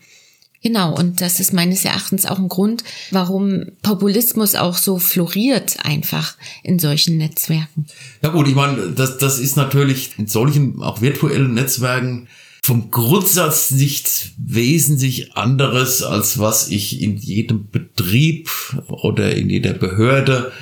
Genau, 0.64 0.96
und 0.96 1.20
das 1.20 1.42
ist 1.42 1.52
meines 1.52 1.84
Erachtens 1.84 2.26
auch 2.26 2.40
ein 2.40 2.48
Grund, 2.48 2.86
warum 3.12 3.66
Populismus 3.82 4.56
auch 4.56 4.78
so 4.78 4.98
floriert 4.98 5.76
einfach 5.84 6.38
in 6.64 6.80
solchen 6.80 7.18
Netzwerken. 7.18 7.86
Ja 8.22 8.30
gut, 8.30 8.48
ich 8.48 8.56
meine, 8.56 8.92
das, 8.92 9.18
das 9.18 9.40
ist 9.40 9.58
natürlich 9.58 10.12
in 10.18 10.28
solchen 10.28 10.82
auch 10.82 11.02
virtuellen 11.02 11.54
Netzwerken 11.54 12.30
vom 12.64 12.92
Grundsatz 12.92 13.72
nichts 13.72 14.30
wesentlich 14.38 15.36
anderes, 15.36 16.02
als 16.02 16.40
was 16.40 16.70
ich 16.70 17.02
in 17.02 17.18
jedem 17.18 17.70
Betrieb 17.70 18.50
oder 18.88 19.36
in 19.36 19.50
jeder 19.50 19.74
Behörde 19.74 20.54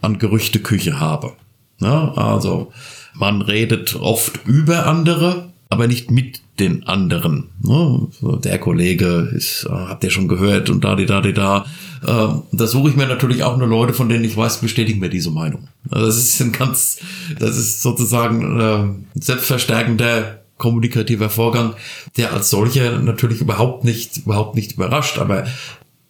an 0.00 0.18
Gerüchteküche 0.18 0.98
habe. 0.98 1.34
Ja, 1.80 2.14
also 2.14 2.72
man 3.14 3.42
redet 3.42 3.94
oft 3.96 4.40
über 4.46 4.86
andere, 4.86 5.49
aber 5.70 5.86
nicht 5.86 6.10
mit 6.10 6.42
den 6.58 6.86
anderen. 6.86 7.48
Ne? 7.62 8.08
Der 8.42 8.58
Kollege 8.58 9.30
ist, 9.34 9.64
äh, 9.64 9.70
habt 9.70 10.02
ihr 10.04 10.10
schon 10.10 10.28
gehört 10.28 10.68
und 10.68 10.84
da, 10.84 10.96
die, 10.96 11.06
da, 11.06 11.22
die, 11.22 11.32
da. 11.32 11.64
Ähm, 12.06 12.42
da 12.50 12.66
suche 12.66 12.90
ich 12.90 12.96
mir 12.96 13.06
natürlich 13.06 13.44
auch 13.44 13.56
nur 13.56 13.68
Leute, 13.68 13.94
von 13.94 14.08
denen 14.08 14.24
ich 14.24 14.36
weiß, 14.36 14.60
bestätigen 14.60 14.98
mir 14.98 15.08
diese 15.08 15.30
Meinung. 15.30 15.68
Das 15.88 16.16
ist 16.16 16.40
ein 16.40 16.52
ganz, 16.52 16.98
das 17.38 17.56
ist 17.56 17.82
sozusagen 17.82 18.60
äh, 18.60 19.20
selbstverstärkender 19.20 20.40
kommunikativer 20.58 21.30
Vorgang, 21.30 21.74
der 22.16 22.32
als 22.32 22.50
solcher 22.50 22.98
natürlich 22.98 23.40
überhaupt 23.40 23.84
nicht, 23.84 24.18
überhaupt 24.18 24.56
nicht 24.56 24.72
überrascht. 24.72 25.18
Aber 25.18 25.46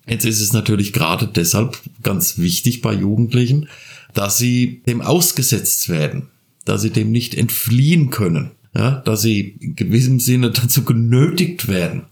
jetzt 0.09 0.25
ist 0.25 0.41
es 0.41 0.55
natürlich 0.55 0.95
gerade 0.95 1.27
deshalb 1.29 1.79
ganz 2.03 2.39
wichtig 2.39 2.81
bei 2.81 2.95
Jugendlichen, 2.95 3.69
dass 4.15 4.39
sie 4.39 4.81
dem 4.87 5.03
ausgesetzt 5.03 5.91
werden, 5.91 6.29
dass 6.65 6.81
sie 6.81 6.91
dem 6.91 7.13
nicht 7.13 7.35
entfliehen 7.35 8.11
können 8.11 8.53
ja, 8.75 9.03
dass 9.05 9.23
sie 9.23 9.57
in 9.61 9.77
gewissem 9.77 10.21
Sinne 10.21 10.51
dazu 10.63 10.85
genötigt 10.85 11.69
werden, 11.69 12.05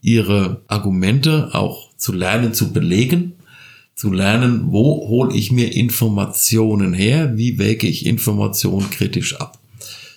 ihre 0.00 0.62
Argumente 0.66 1.50
auch 1.54 1.94
zu 1.96 2.12
lernen, 2.12 2.54
zu 2.54 2.72
belegen, 2.72 3.34
zu 3.94 4.10
lernen, 4.10 4.72
wo 4.72 5.08
hole 5.08 5.36
ich 5.36 5.52
mir 5.52 5.74
Informationen 5.74 6.94
her, 6.94 7.36
wie 7.36 7.58
wäge 7.58 7.86
ich 7.86 8.06
Informationen 8.06 8.88
kritisch 8.90 9.36
ab. 9.38 9.58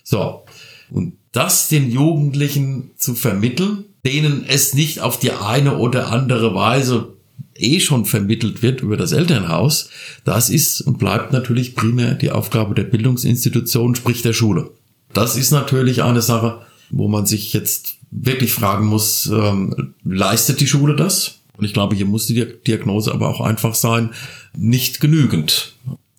So, 0.03 0.43
und 0.89 1.13
das 1.33 1.67
den 1.67 1.91
Jugendlichen 1.91 2.91
zu 2.95 3.15
vermitteln, 3.15 3.85
denen 4.05 4.45
es 4.47 4.73
nicht 4.73 5.01
auf 5.01 5.19
die 5.19 5.31
eine 5.31 5.77
oder 5.77 6.11
andere 6.11 6.55
Weise 6.55 7.13
eh 7.55 7.79
schon 7.79 8.05
vermittelt 8.05 8.61
wird 8.61 8.81
über 8.81 8.97
das 8.97 9.11
Elternhaus, 9.11 9.89
das 10.23 10.49
ist 10.49 10.81
und 10.81 10.97
bleibt 10.97 11.33
natürlich 11.33 11.75
primär 11.75 12.15
die 12.15 12.31
Aufgabe 12.31 12.75
der 12.75 12.83
Bildungsinstitution, 12.83 13.95
sprich 13.95 14.21
der 14.21 14.33
Schule. 14.33 14.71
Das 15.13 15.35
ist 15.35 15.51
natürlich 15.51 16.03
eine 16.03 16.21
Sache, 16.21 16.61
wo 16.89 17.07
man 17.07 17.25
sich 17.25 17.53
jetzt 17.53 17.95
wirklich 18.11 18.53
fragen 18.53 18.85
muss, 18.85 19.27
ähm, 19.27 19.93
leistet 20.03 20.59
die 20.59 20.67
Schule 20.67 20.95
das? 20.95 21.39
Und 21.57 21.65
ich 21.65 21.73
glaube, 21.73 21.95
hier 21.95 22.05
muss 22.05 22.27
die 22.27 22.45
Diagnose 22.67 23.13
aber 23.13 23.29
auch 23.29 23.41
einfach 23.41 23.75
sein, 23.75 24.11
nicht 24.55 24.99
genügend. 24.99 25.73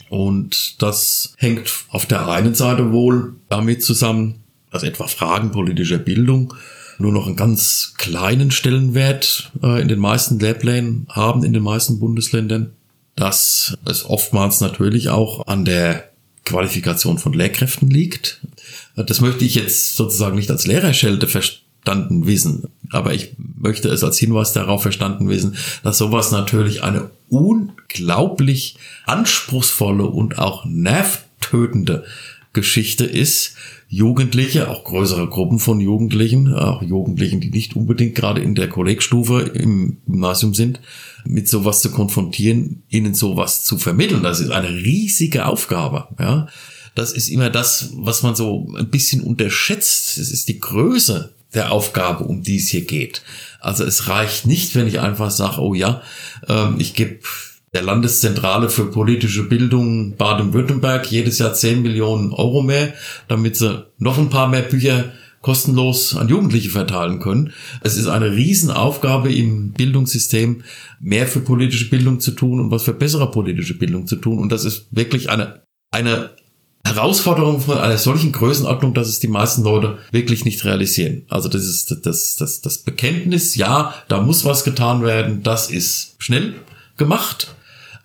Und 0.09 0.81
das 0.83 1.35
hängt 1.39 1.71
auf 1.89 2.07
der 2.07 2.29
einen 2.29 2.55
Seite 2.55 2.93
wohl 2.93 3.35
damit 3.49 3.83
zusammen, 3.83 4.37
dass 4.71 4.83
etwa 4.83 5.07
Fragen 5.07 5.51
politischer 5.51 5.99
Bildung 5.99 6.55
nur 6.99 7.13
noch 7.13 7.27
einen 7.27 7.37
ganz 7.37 7.95
kleinen 7.97 8.51
Stellenwert 8.51 9.51
äh, 9.63 9.81
in 9.81 9.89
den 9.89 9.99
meisten 9.99 10.39
Lehrplänen 10.39 11.07
haben, 11.11 11.45
in 11.45 11.53
den 11.53 11.63
meisten 11.63 11.99
Bundesländern. 11.99 12.71
Dass 13.17 13.77
es 13.85 14.05
oftmals 14.05 14.61
natürlich 14.61 15.09
auch 15.09 15.47
an 15.47 15.65
der 15.65 16.11
Qualifikation 16.45 17.19
von 17.19 17.33
Lehrkräften 17.33 17.89
liegt. 17.89 18.41
Das 18.97 19.21
möchte 19.21 19.45
ich 19.45 19.55
jetzt 19.55 19.97
sozusagen 19.97 20.37
nicht 20.37 20.51
als 20.51 20.67
Lehrerschelte 20.67 21.27
verstanden 21.27 22.27
wissen, 22.27 22.69
aber 22.91 23.15
ich 23.15 23.35
möchte 23.37 23.89
es 23.89 24.05
als 24.05 24.19
Hinweis 24.19 24.53
darauf 24.53 24.83
verstanden 24.83 25.29
wissen, 25.29 25.57
dass 25.83 25.99
sowas 25.99 26.31
natürlich 26.31 26.83
eine 26.83 27.11
unglaublich 27.29 28.77
anspruchsvolle 29.07 30.07
und 30.07 30.39
auch 30.39 30.65
nervtötende 30.65 32.05
Geschichte 32.53 33.05
ist, 33.05 33.57
Jugendliche, 33.89 34.71
auch 34.71 34.85
größere 34.85 35.29
Gruppen 35.29 35.59
von 35.59 35.81
Jugendlichen, 35.81 36.53
auch 36.55 36.83
Jugendlichen, 36.83 37.41
die 37.41 37.51
nicht 37.51 37.77
unbedingt 37.77 38.15
gerade 38.15 38.41
in 38.41 38.55
der 38.55 38.69
Kollegstufe 38.69 39.41
im 39.41 39.99
Gymnasium 40.07 40.55
sind, 40.55 40.81
mit 41.25 41.49
sowas 41.49 41.81
zu 41.81 41.91
konfrontieren, 41.91 42.83
ihnen 42.89 43.15
sowas 43.15 43.65
zu 43.65 43.79
vermitteln. 43.79 44.23
Das 44.23 44.41
ist 44.41 44.51
eine 44.51 44.71
riesige 44.71 45.47
Aufgabe, 45.47 46.09
ja. 46.19 46.49
Das 46.95 47.13
ist 47.13 47.29
immer 47.29 47.51
das, 47.51 47.91
was 47.95 48.23
man 48.23 48.35
so 48.35 48.69
ein 48.77 48.91
bisschen 48.91 49.23
unterschätzt. 49.23 50.19
Es 50.19 50.31
ist 50.31 50.49
die 50.49 50.61
Größe 50.61 51.35
der 51.55 51.73
Aufgabe, 51.73 52.25
um 52.25 52.43
die 52.43 52.57
es 52.57 52.69
hier 52.69 52.85
geht. 52.85 53.23
Also 53.61 53.85
es 53.85 54.09
reicht 54.09 54.47
nicht, 54.47 54.75
wenn 54.75 54.87
ich 54.87 55.01
einfach 55.01 55.31
sage, 55.31 55.61
oh 55.61 55.75
ja, 55.75 56.03
ähm, 56.49 56.77
ich 56.79 56.95
gebe 56.95 57.21
der 57.73 57.83
Landeszentrale 57.83 58.71
für 58.71 58.91
politische 58.91 59.45
Bildung 59.45 60.17
Baden-Württemberg 60.17 61.11
jedes 61.11 61.39
Jahr 61.39 61.55
10 61.55 61.83
Millionen 61.83 62.33
Euro 62.33 62.63
mehr, 62.63 62.95
damit 63.27 63.57
sie 63.57 63.87
noch 63.99 64.19
ein 64.19 64.31
paar 64.31 64.49
mehr 64.49 64.63
Bücher 64.63 65.13
kostenlos 65.41 66.17
an 66.17 66.29
Jugendliche 66.29 66.71
verteilen 66.71 67.21
können. 67.21 67.53
Es 67.83 67.97
ist 67.97 68.07
eine 68.07 68.31
Riesenaufgabe 68.33 69.33
im 69.33 69.73
Bildungssystem, 69.73 70.63
mehr 71.01 71.27
für 71.27 71.41
politische 71.41 71.91
Bildung 71.91 72.21
zu 72.21 72.31
tun 72.31 72.61
und 72.61 72.71
was 72.71 72.85
für 72.85 72.95
bessere 72.95 73.31
politische 73.31 73.77
Bildung 73.77 74.07
zu 74.07 74.17
tun. 74.17 74.39
Und 74.39 74.51
das 74.53 74.65
ist 74.65 74.87
wirklich 74.91 75.29
eine, 75.29 75.63
eine 75.91 76.31
Herausforderung 76.85 77.61
von 77.61 77.79
einer 77.79 77.97
solchen 77.97 78.33
Größenordnung, 78.33 78.93
dass 78.93 79.09
es 79.09 79.19
die 79.19 79.29
meisten 79.29 79.63
Leute 79.63 79.99
wirklich 80.11 80.45
nicht 80.45 80.65
realisieren. 80.65 81.23
Also 81.29 81.49
das 81.49 81.65
ist 81.65 81.97
das, 82.05 82.37
das, 82.37 82.61
das 82.61 82.79
Bekenntnis, 82.79 83.57
ja, 83.57 83.95
da 84.09 84.21
muss 84.21 84.45
was 84.45 84.65
getan 84.65 85.03
werden, 85.03 85.43
das 85.43 85.71
ist 85.71 86.15
schnell 86.19 86.55
gemacht. 86.97 87.55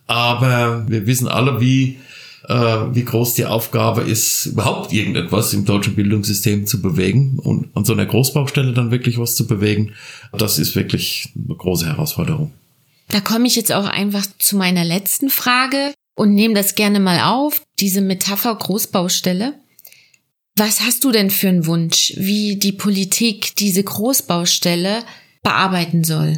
Aber 0.07 0.85
wir 0.87 1.05
wissen 1.05 1.27
alle, 1.27 1.59
wie, 1.59 1.99
äh, 2.47 2.55
wie 2.55 3.03
groß 3.03 3.33
die 3.35 3.45
Aufgabe 3.45 4.01
ist, 4.01 4.47
überhaupt 4.47 4.93
irgendetwas 4.93 5.53
im 5.53 5.65
deutschen 5.65 5.95
Bildungssystem 5.95 6.65
zu 6.65 6.81
bewegen 6.81 7.37
und 7.37 7.67
an 7.75 7.83
so 7.83 7.93
einer 7.93 8.05
Großbaustelle 8.05 8.73
dann 8.73 8.91
wirklich 8.91 9.19
was 9.19 9.35
zu 9.35 9.45
bewegen. 9.45 9.93
Das 10.31 10.57
ist 10.57 10.75
wirklich 10.75 11.33
eine 11.35 11.55
große 11.55 11.85
Herausforderung. 11.85 12.53
Da 13.09 13.19
komme 13.19 13.47
ich 13.47 13.55
jetzt 13.55 13.71
auch 13.71 13.85
einfach 13.85 14.25
zu 14.37 14.55
meiner 14.55 14.85
letzten 14.85 15.29
Frage 15.29 15.93
und 16.19 16.33
nehme 16.33 16.53
das 16.53 16.75
gerne 16.75 16.99
mal 16.99 17.21
auf, 17.21 17.63
diese 17.79 18.01
Metapher 18.01 18.53
Großbaustelle. 18.53 19.53
Was 20.57 20.81
hast 20.81 21.05
du 21.05 21.13
denn 21.13 21.29
für 21.29 21.47
einen 21.47 21.65
Wunsch, 21.65 22.13
wie 22.17 22.57
die 22.57 22.73
Politik 22.73 23.55
diese 23.55 23.81
Großbaustelle 23.81 25.03
bearbeiten 25.43 26.03
soll? 26.03 26.37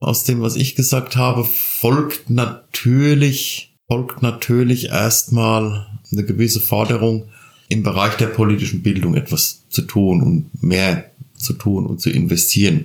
Aus 0.00 0.24
dem, 0.24 0.42
was 0.42 0.54
ich 0.56 0.74
gesagt 0.74 1.16
habe, 1.16 1.44
folgt 1.44 2.28
natürlich, 2.28 3.74
folgt 3.88 4.20
natürlich 4.20 4.90
erstmal 4.90 5.86
eine 6.12 6.24
gewisse 6.24 6.60
Forderung, 6.60 7.30
im 7.70 7.82
Bereich 7.82 8.16
der 8.16 8.26
politischen 8.26 8.82
Bildung 8.82 9.14
etwas 9.14 9.66
zu 9.70 9.82
tun 9.82 10.22
und 10.22 10.62
mehr 10.62 11.10
zu 11.38 11.54
tun 11.54 11.86
und 11.86 12.02
zu 12.02 12.10
investieren. 12.10 12.84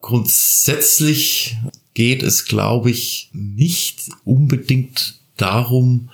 Grundsätzlich 0.00 1.56
geht 1.94 2.22
es, 2.22 2.44
glaube 2.44 2.90
ich, 2.90 3.30
nicht 3.32 4.10
unbedingt 4.24 5.17
darum, 5.40 6.10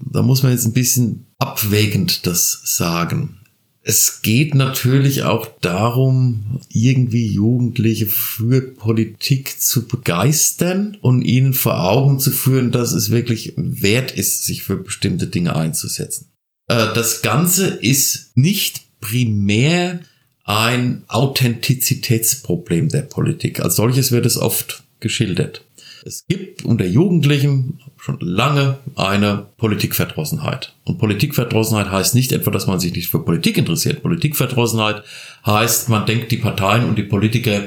da 0.00 0.22
muss 0.22 0.42
man 0.42 0.52
jetzt 0.52 0.64
ein 0.64 0.72
bisschen 0.72 1.26
abwägend 1.38 2.26
das 2.26 2.60
sagen. 2.64 3.38
Es 3.84 4.22
geht 4.22 4.54
natürlich 4.54 5.24
auch 5.24 5.48
darum, 5.60 6.60
irgendwie 6.68 7.26
Jugendliche 7.26 8.06
für 8.06 8.60
Politik 8.62 9.60
zu 9.60 9.88
begeistern 9.88 10.96
und 11.00 11.22
ihnen 11.22 11.52
vor 11.52 11.82
Augen 11.82 12.20
zu 12.20 12.30
führen, 12.30 12.70
dass 12.70 12.92
es 12.92 13.10
wirklich 13.10 13.54
wert 13.56 14.12
ist, 14.12 14.44
sich 14.44 14.62
für 14.62 14.76
bestimmte 14.76 15.26
Dinge 15.26 15.56
einzusetzen. 15.56 16.28
Äh, 16.68 16.94
das 16.94 17.22
Ganze 17.22 17.66
ist 17.66 18.36
nicht 18.36 18.82
primär 19.00 20.00
ein 20.44 21.02
Authentizitätsproblem 21.08 22.88
der 22.88 23.02
Politik. 23.02 23.60
Als 23.60 23.76
solches 23.76 24.12
wird 24.12 24.26
es 24.26 24.36
oft 24.36 24.84
geschildert. 25.00 25.64
Es 26.04 26.24
gibt 26.28 26.64
unter 26.64 26.86
Jugendlichen 26.86 27.80
schon 28.02 28.18
lange 28.18 28.78
eine 28.96 29.46
Politikverdrossenheit. 29.58 30.74
Und 30.82 30.98
Politikverdrossenheit 30.98 31.88
heißt 31.88 32.16
nicht 32.16 32.32
etwa, 32.32 32.50
dass 32.50 32.66
man 32.66 32.80
sich 32.80 32.92
nicht 32.92 33.08
für 33.08 33.20
Politik 33.20 33.56
interessiert. 33.56 34.02
Politikverdrossenheit 34.02 35.04
heißt, 35.46 35.88
man 35.88 36.04
denkt, 36.04 36.32
die 36.32 36.38
Parteien 36.38 36.84
und 36.84 36.98
die 36.98 37.04
Politiker 37.04 37.60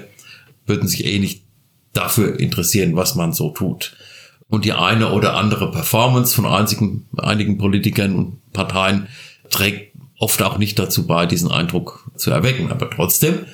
würden 0.65 0.89
sich 0.89 1.06
eh 1.06 1.19
nicht 1.19 1.43
dafür 1.93 2.38
interessieren, 2.38 2.98
was 2.98 3.15
man 3.15 3.32
so 3.32 3.52
tut. 3.52 3.96
Und 4.50 4.65
die 4.65 4.73
eine 4.73 5.13
oder 5.13 5.36
andere 5.38 5.71
Performance 5.71 6.36
von 6.36 6.46
einigen, 6.46 7.08
einigen 7.15 7.58
Politikern 7.58 8.13
und 8.13 8.52
Parteien 8.52 9.08
trägt 9.50 9.96
oft 10.19 10.44
auch 10.44 10.58
nicht 10.58 10.77
dazu 10.77 11.08
bei, 11.08 11.25
diesen 11.25 11.50
Eindruck 11.50 12.12
zu 12.17 12.29
erwecken. 12.31 12.71
Aber 12.71 12.90
trotzdem, 12.90 13.46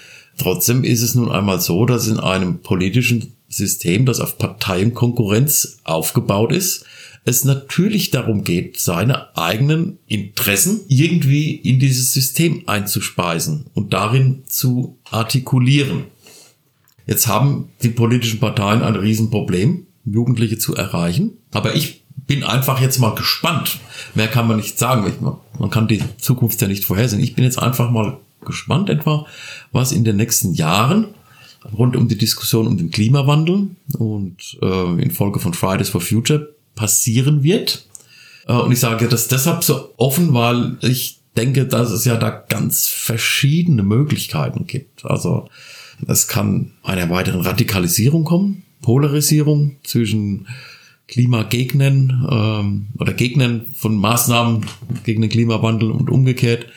trotzdem 0.42 0.84
ist 0.84 1.02
es 1.02 1.16
nun 1.16 1.32
einmal 1.32 1.62
so, 1.62 1.86
dass 1.86 2.08
in 2.08 2.20
einem 2.20 2.60
politischen 2.60 3.34
System, 3.48 4.06
das 4.06 4.20
auf 4.20 4.38
Parteienkonkurrenz 4.38 5.80
aufgebaut 5.84 6.52
ist, 6.52 6.86
es 7.24 7.46
natürlich 7.46 8.10
darum 8.10 8.44
geht, 8.44 8.80
seine 8.80 9.38
eigenen 9.38 10.00
Interessen 10.08 10.82
irgendwie 10.88 11.56
in 11.56 11.80
dieses 11.80 12.14
System 12.14 12.64
einzuspeisen 12.66 13.68
und 13.74 13.94
darin 13.94 14.44
zu 14.48 14.98
artikulieren. 15.10 16.06
Jetzt 17.06 17.28
haben 17.28 17.70
die 17.84 17.90
politischen 17.90 18.40
Parteien 18.40 18.82
ein 18.82 18.96
Riesenproblem, 18.96 19.86
Jugendliche 20.06 20.58
zu 20.58 20.76
erreichen. 20.76 21.38
Aber 21.52 21.76
ich 21.76 22.04
bin 22.28 22.44
einfach 22.44 22.82
jetzt 22.82 23.00
mal 23.00 23.14
gespannt. 23.16 23.80
Mehr 24.16 24.28
kann 24.28 24.48
man 24.48 24.58
nicht 24.58 24.80
sagen. 24.80 25.14
Man 25.60 25.70
kann 25.70 25.88
die 25.88 26.02
Zukunft 26.18 26.62
ja 26.62 26.68
nicht 26.68 26.86
vorhersehen. 26.86 27.22
Ich 27.22 27.36
bin 27.36 27.44
jetzt 27.44 27.60
einfach 27.60 27.92
mal 27.92 28.18
gespannt 28.46 28.90
etwa, 28.90 29.26
was 29.72 29.92
in 29.92 30.04
den 30.04 30.18
nächsten 30.18 30.54
Jahren 30.54 31.08
rund 31.78 31.96
um 31.96 32.08
die 32.08 32.18
Diskussion 32.18 32.68
um 32.68 32.78
den 32.78 32.92
Klimawandel 32.92 33.70
und 33.98 34.58
äh, 34.62 35.02
in 35.02 35.12
Folge 35.12 35.40
von 35.40 35.54
Fridays 35.54 35.90
for 35.90 36.02
Future 36.02 36.56
passieren 36.76 37.44
wird. 37.44 37.86
Äh, 38.48 38.54
und 38.54 38.72
ich 38.72 38.80
sage 38.80 39.08
das 39.08 39.28
deshalb 39.28 39.64
so 39.64 39.94
offen, 39.98 40.34
weil 40.34 40.78
ich 40.82 41.20
denke, 41.38 41.66
dass 41.66 41.92
es 41.92 42.06
ja 42.06 42.18
da 42.18 42.30
ganz 42.30 42.88
verschiedene 42.88 43.84
Möglichkeiten 43.84 44.68
gibt. 44.68 45.06
Also 45.06 45.48
es 46.08 46.28
kann 46.28 46.72
einer 46.84 47.10
weiteren 47.10 47.42
Radikalisierung 47.42 48.24
kommen, 48.24 48.64
Polarisierung 48.82 49.78
zwischen 49.84 50.48
Klimagegnern 51.08 52.28
ähm, 52.30 52.88
oder 52.98 53.14
Gegnern 53.14 53.68
von 53.76 53.98
Maßnahmen 53.98 54.66
gegen 55.04 55.22
den 55.22 55.30
Klimawandel 55.30 55.92
und 55.92 56.10
umgekehrt. 56.10 56.68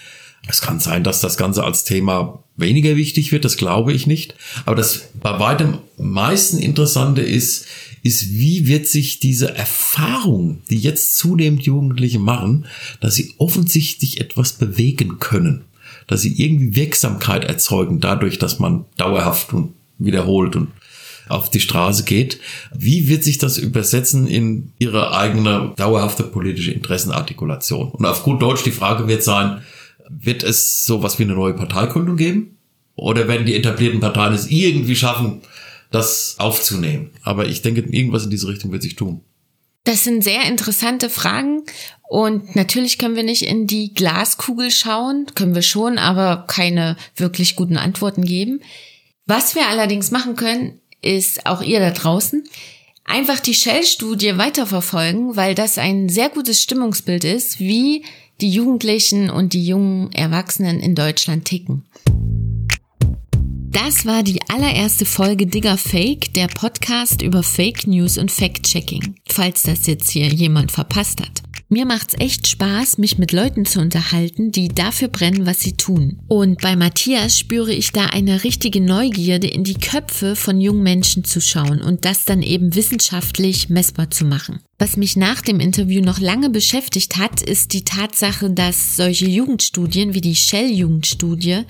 Es 0.47 0.61
kann 0.61 0.81
sein, 0.81 1.05
dass 1.05 1.21
das 1.21 1.37
Ganze 1.37 1.65
als 1.65 1.85
Thema 1.85 2.45
weniger 2.57 2.97
wichtig 2.97 3.33
wird, 3.33 3.45
das 3.45 3.57
glaube 3.57 3.93
ich 3.93 4.07
nicht. 4.07 4.35
Aber 4.67 4.77
das 4.77 5.09
bei 5.21 5.39
weitem 5.39 5.79
meisten 5.97 6.59
Interessante 6.59 7.23
ist, 7.23 7.67
ist, 8.03 8.31
wie 8.31 8.67
wird 8.67 8.87
sich 8.87 9.19
diese 9.19 9.55
Erfahrung, 9.55 10.63
die 10.69 10.79
jetzt 10.79 11.17
zunehmend 11.17 11.63
Jugendliche 11.63 12.19
machen, 12.19 12.67
dass 13.01 13.15
sie 13.15 13.35
offensichtlich 13.39 14.21
etwas 14.21 14.53
bewegen 14.53 15.19
können, 15.19 15.65
dass 16.07 16.21
sie 16.21 16.41
irgendwie 16.41 16.77
Wirksamkeit 16.77 17.45
erzeugen, 17.45 18.01
dadurch, 18.01 18.39
dass 18.39 18.59
man 18.59 18.85
dauerhaft 18.99 19.55
und 19.55 19.73
wiederholt 19.99 20.55
und 20.55 20.69
auf 21.29 21.51
die 21.51 21.61
Straße 21.61 22.05
geht. 22.05 22.39
Wie 22.75 23.09
wird 23.09 23.25
sich 23.25 23.39
das 23.39 23.57
übersetzen 23.57 24.27
in 24.27 24.73
ihre 24.79 25.17
eigene 25.17 25.73
dauerhafte 25.77 26.23
politische 26.23 26.73
Interessenartikulation? 26.73 27.91
Und 27.91 28.05
auf 28.05 28.23
gut 28.23 28.43
Deutsch 28.43 28.63
die 28.63 28.71
Frage 28.71 29.09
wird 29.09 29.23
sein, 29.23 29.63
wird 30.09 30.43
es 30.43 30.85
sowas 30.85 31.19
wie 31.19 31.25
eine 31.25 31.35
neue 31.35 31.55
Parteigründung 31.55 32.17
geben? 32.17 32.59
Oder 32.97 33.27
werden 33.29 33.47
die 33.47 33.55
etablierten 33.55 34.01
Parteien 34.01 34.35
es 34.35 34.51
irgendwie 34.51 34.97
schaffen, 34.97 35.43
das 35.91 36.37
aufzunehmen? 36.39 37.11
Aber 37.23 37.47
ich 37.47 37.63
denke, 37.63 37.81
irgendwas 37.81 38.25
in 38.25 38.31
diese 38.31 38.49
Richtung 38.49 38.73
wird 38.73 38.83
sich 38.83 38.97
tun. 38.97 39.23
Das 39.85 40.05
sind 40.05 40.25
sehr 40.25 40.47
interessante 40.47 41.11
Fragen 41.11 41.63
und 42.09 42.57
natürlich 42.57 42.97
können 42.97 43.17
wir 43.17 43.23
nicht 43.23 43.43
in 43.43 43.67
die 43.67 43.93
Glaskugel 43.93 44.71
schauen, 44.71 45.27
können 45.35 45.55
wir 45.55 45.63
schon, 45.63 45.99
aber 45.99 46.47
keine 46.47 46.97
wirklich 47.17 47.55
guten 47.55 47.77
Antworten 47.77 48.25
geben. 48.25 48.61
Was 49.27 49.55
wir 49.55 49.69
allerdings 49.69 50.11
machen 50.11 50.37
können, 50.37 50.81
ist 51.03 51.45
auch 51.45 51.61
ihr 51.61 51.81
da 51.81 51.91
draußen, 51.91 52.45
einfach 53.05 53.41
die 53.41 53.55
Shell-Studie 53.55 54.37
weiterverfolgen, 54.39 55.37
weil 55.37 55.55
das 55.55 55.79
ein 55.79 56.09
sehr 56.09 56.29
gutes 56.29 56.63
Stimmungsbild 56.63 57.25
ist, 57.25 57.61
wie 57.61 58.05
die 58.41 58.51
Jugendlichen 58.51 59.31
und 59.31 59.53
die 59.53 59.65
jungen 59.65 60.11
Erwachsenen 60.13 60.81
in 60.81 60.95
Deutschland 60.95 61.45
ticken. 61.45 61.85
Das 63.71 64.07
war 64.07 64.23
die 64.23 64.41
allererste 64.49 65.05
Folge 65.05 65.47
Digger 65.47 65.77
Fake, 65.77 66.33
der 66.35 66.47
Podcast 66.47 67.23
über 67.23 67.43
Fake 67.43 67.87
News 67.87 68.19
und 68.19 68.31
Fact-Checking, 68.31 69.17
falls 69.27 69.63
das 69.65 69.87
jetzt 69.87 70.11
hier 70.11 70.29
jemand 70.29 70.71
verpasst 70.71 71.21
hat. 71.21 71.43
Mir 71.75 71.87
macht's 71.87 72.15
echt 72.21 72.47
Spaß, 72.47 72.99
mich 72.99 73.19
mit 73.19 73.33
Leuten 73.33 73.65
zu 73.65 73.81
unterhalten, 73.81 74.53
die 74.53 74.69
dafür 74.69 75.09
brennen, 75.09 75.45
was 75.45 75.59
sie 75.59 75.73
tun. 75.73 76.21
Und 76.29 76.61
bei 76.61 76.77
Matthias 76.77 77.37
spüre 77.37 77.73
ich 77.73 77.91
da 77.91 78.07
eine 78.07 78.45
richtige 78.45 78.81
Neugierde, 78.81 79.49
in 79.49 79.65
die 79.65 79.75
Köpfe 79.75 80.37
von 80.37 80.61
jungen 80.61 80.85
Menschen 80.85 81.25
zu 81.25 81.41
schauen 81.41 81.83
und 81.83 82.05
das 82.05 82.27
dann 82.27 82.43
eben 82.43 82.77
wissenschaftlich 82.77 83.71
messbar 83.71 84.09
zu 84.09 84.25
machen. 84.25 84.61
Was 84.79 84.97
mich 84.97 85.17
nach 85.17 85.41
dem 85.41 85.59
Interview 85.59 86.01
noch 86.01 86.21
lange 86.21 86.49
beschäftigt 86.49 87.17
hat, 87.17 87.43
ist 87.43 87.73
die 87.73 87.83
Tatsache, 87.83 88.51
dass 88.51 88.95
solche 88.95 89.27
Jugendstudien 89.27 90.15
wie 90.15 90.21
die 90.21 90.37
Shell-Jugendstudie 90.37 91.65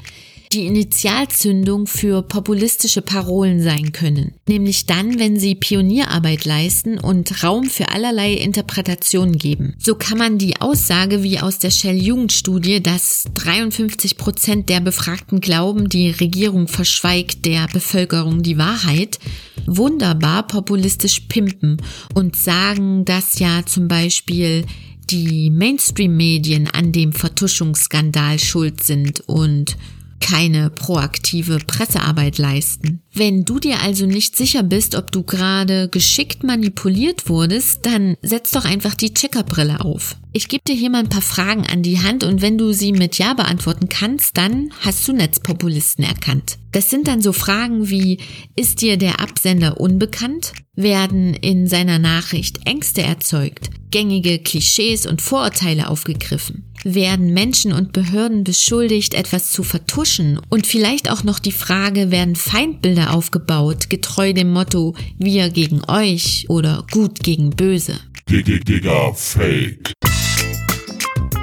die 0.54 0.66
Initialzündung 0.66 1.88
für 1.88 2.22
populistische 2.22 3.02
Parolen 3.02 3.60
sein 3.60 3.90
können, 3.90 4.34
nämlich 4.48 4.86
dann, 4.86 5.18
wenn 5.18 5.38
sie 5.38 5.56
Pionierarbeit 5.56 6.44
leisten 6.44 6.98
und 6.98 7.42
Raum 7.42 7.64
für 7.64 7.88
allerlei 7.90 8.34
Interpretationen 8.34 9.36
geben. 9.36 9.74
So 9.78 9.96
kann 9.96 10.16
man 10.16 10.38
die 10.38 10.60
Aussage 10.60 11.24
wie 11.24 11.40
aus 11.40 11.58
der 11.58 11.70
Shell-Jugendstudie, 11.70 12.80
dass 12.80 13.24
53 13.34 14.16
Prozent 14.16 14.68
der 14.68 14.80
Befragten 14.80 15.40
glauben, 15.40 15.88
die 15.88 16.10
Regierung 16.10 16.68
verschweigt 16.68 17.44
der 17.46 17.66
Bevölkerung 17.72 18.42
die 18.42 18.56
Wahrheit, 18.56 19.18
wunderbar 19.66 20.46
populistisch 20.46 21.20
pimpen 21.28 21.78
und 22.14 22.36
sagen, 22.36 23.04
dass 23.04 23.40
ja 23.40 23.66
zum 23.66 23.88
Beispiel 23.88 24.64
die 25.10 25.50
Mainstream-Medien 25.50 26.68
an 26.68 26.92
dem 26.92 27.12
Vertuschungsskandal 27.12 28.38
schuld 28.38 28.82
sind 28.82 29.20
und 29.26 29.76
keine 30.24 30.70
proaktive 30.70 31.58
Pressearbeit 31.58 32.38
leisten. 32.38 33.02
Wenn 33.12 33.44
du 33.44 33.58
dir 33.58 33.82
also 33.82 34.06
nicht 34.06 34.36
sicher 34.36 34.62
bist, 34.62 34.94
ob 34.94 35.12
du 35.12 35.22
gerade 35.22 35.90
geschickt 35.90 36.42
manipuliert 36.42 37.28
wurdest, 37.28 37.84
dann 37.84 38.16
setz 38.22 38.50
doch 38.50 38.64
einfach 38.64 38.94
die 38.94 39.12
Checkerbrille 39.12 39.84
auf. 39.84 40.16
Ich 40.32 40.48
gebe 40.48 40.64
dir 40.66 40.74
hier 40.74 40.88
mal 40.88 41.00
ein 41.00 41.10
paar 41.10 41.20
Fragen 41.20 41.66
an 41.66 41.82
die 41.82 42.00
Hand 42.00 42.24
und 42.24 42.40
wenn 42.40 42.56
du 42.56 42.72
sie 42.72 42.92
mit 42.92 43.18
Ja 43.18 43.34
beantworten 43.34 43.90
kannst, 43.90 44.38
dann 44.38 44.72
hast 44.80 45.06
du 45.06 45.12
Netzpopulisten 45.12 46.04
erkannt. 46.04 46.56
Das 46.72 46.88
sind 46.88 47.06
dann 47.06 47.20
so 47.20 47.34
Fragen 47.34 47.90
wie, 47.90 48.18
ist 48.56 48.80
dir 48.80 48.96
der 48.96 49.20
Absender 49.20 49.78
unbekannt? 49.78 50.54
Werden 50.74 51.34
in 51.34 51.68
seiner 51.68 51.98
Nachricht 51.98 52.66
Ängste 52.66 53.02
erzeugt? 53.02 53.68
Gängige 53.90 54.38
Klischees 54.38 55.06
und 55.06 55.20
Vorurteile 55.20 55.88
aufgegriffen? 55.88 56.64
Werden 56.84 57.32
Menschen 57.32 57.72
und 57.72 57.92
Behörden 57.92 58.44
beschuldigt, 58.44 59.14
etwas 59.14 59.50
zu 59.50 59.62
vertuschen? 59.62 60.38
Und 60.50 60.66
vielleicht 60.66 61.10
auch 61.10 61.24
noch 61.24 61.38
die 61.38 61.52
Frage, 61.52 62.10
werden 62.10 62.36
Feindbilder 62.36 63.14
aufgebaut, 63.14 63.88
getreu 63.88 64.34
dem 64.34 64.52
Motto 64.52 64.94
wir 65.18 65.48
gegen 65.48 65.82
euch 65.88 66.44
oder 66.48 66.86
gut 66.90 67.20
gegen 67.20 67.50
böse? 67.50 67.98
Digga 68.28 69.12
Fake. 69.14 69.92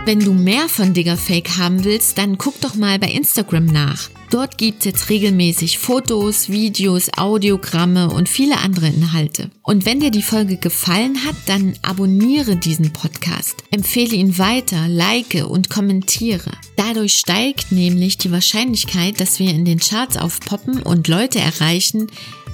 Wenn 0.03 0.19
du 0.19 0.33
mehr 0.33 0.67
von 0.67 0.95
Digger 0.95 1.15
Fake 1.15 1.59
haben 1.59 1.83
willst, 1.83 2.17
dann 2.17 2.39
guck 2.39 2.59
doch 2.59 2.73
mal 2.73 2.97
bei 2.97 3.09
Instagram 3.11 3.67
nach. 3.67 4.09
Dort 4.31 4.57
gibt's 4.57 4.85
jetzt 4.85 5.09
regelmäßig 5.09 5.77
Fotos, 5.77 6.49
Videos, 6.49 7.11
Audiogramme 7.17 8.09
und 8.09 8.27
viele 8.27 8.57
andere 8.57 8.87
Inhalte. 8.87 9.51
Und 9.61 9.85
wenn 9.85 9.99
dir 9.99 10.09
die 10.09 10.23
Folge 10.23 10.57
gefallen 10.57 11.23
hat, 11.23 11.35
dann 11.45 11.75
abonniere 11.83 12.55
diesen 12.55 12.91
Podcast, 12.93 13.63
empfehle 13.69 14.15
ihn 14.15 14.39
weiter, 14.39 14.87
like 14.87 15.45
und 15.47 15.69
kommentiere. 15.69 16.51
Dadurch 16.77 17.13
steigt 17.13 17.71
nämlich 17.71 18.17
die 18.17 18.31
Wahrscheinlichkeit, 18.31 19.19
dass 19.19 19.37
wir 19.37 19.51
in 19.51 19.65
den 19.65 19.79
Charts 19.79 20.17
aufpoppen 20.17 20.81
und 20.81 21.09
Leute 21.09 21.39
erreichen, 21.39 22.07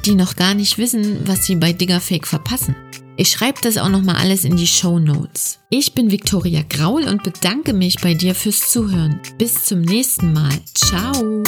die 0.06 0.16
noch 0.16 0.36
gar 0.36 0.54
nicht 0.54 0.78
wissen, 0.78 1.26
was 1.26 1.46
sie 1.46 1.56
bei 1.56 1.72
Digger 1.72 2.02
Fake 2.02 2.28
verpassen. 2.28 2.76
Ich 3.20 3.32
schreibe 3.32 3.60
das 3.64 3.80
auch 3.80 3.90
nochmal 3.90 4.18
alles 4.18 4.46
in 4.46 4.56
die 4.58 4.68
Show 4.68 5.00
Notes. 5.00 5.60
Ich 5.72 5.96
bin 5.96 6.12
Viktoria 6.12 6.62
Graul 6.70 7.08
und 7.08 7.24
bedanke 7.24 7.74
mich 7.74 7.96
bei 8.00 8.14
dir 8.14 8.36
fürs 8.36 8.70
Zuhören. 8.70 9.20
Bis 9.40 9.66
zum 9.66 9.82
nächsten 9.82 10.34
Mal. 10.34 10.54
Ciao. 10.76 11.44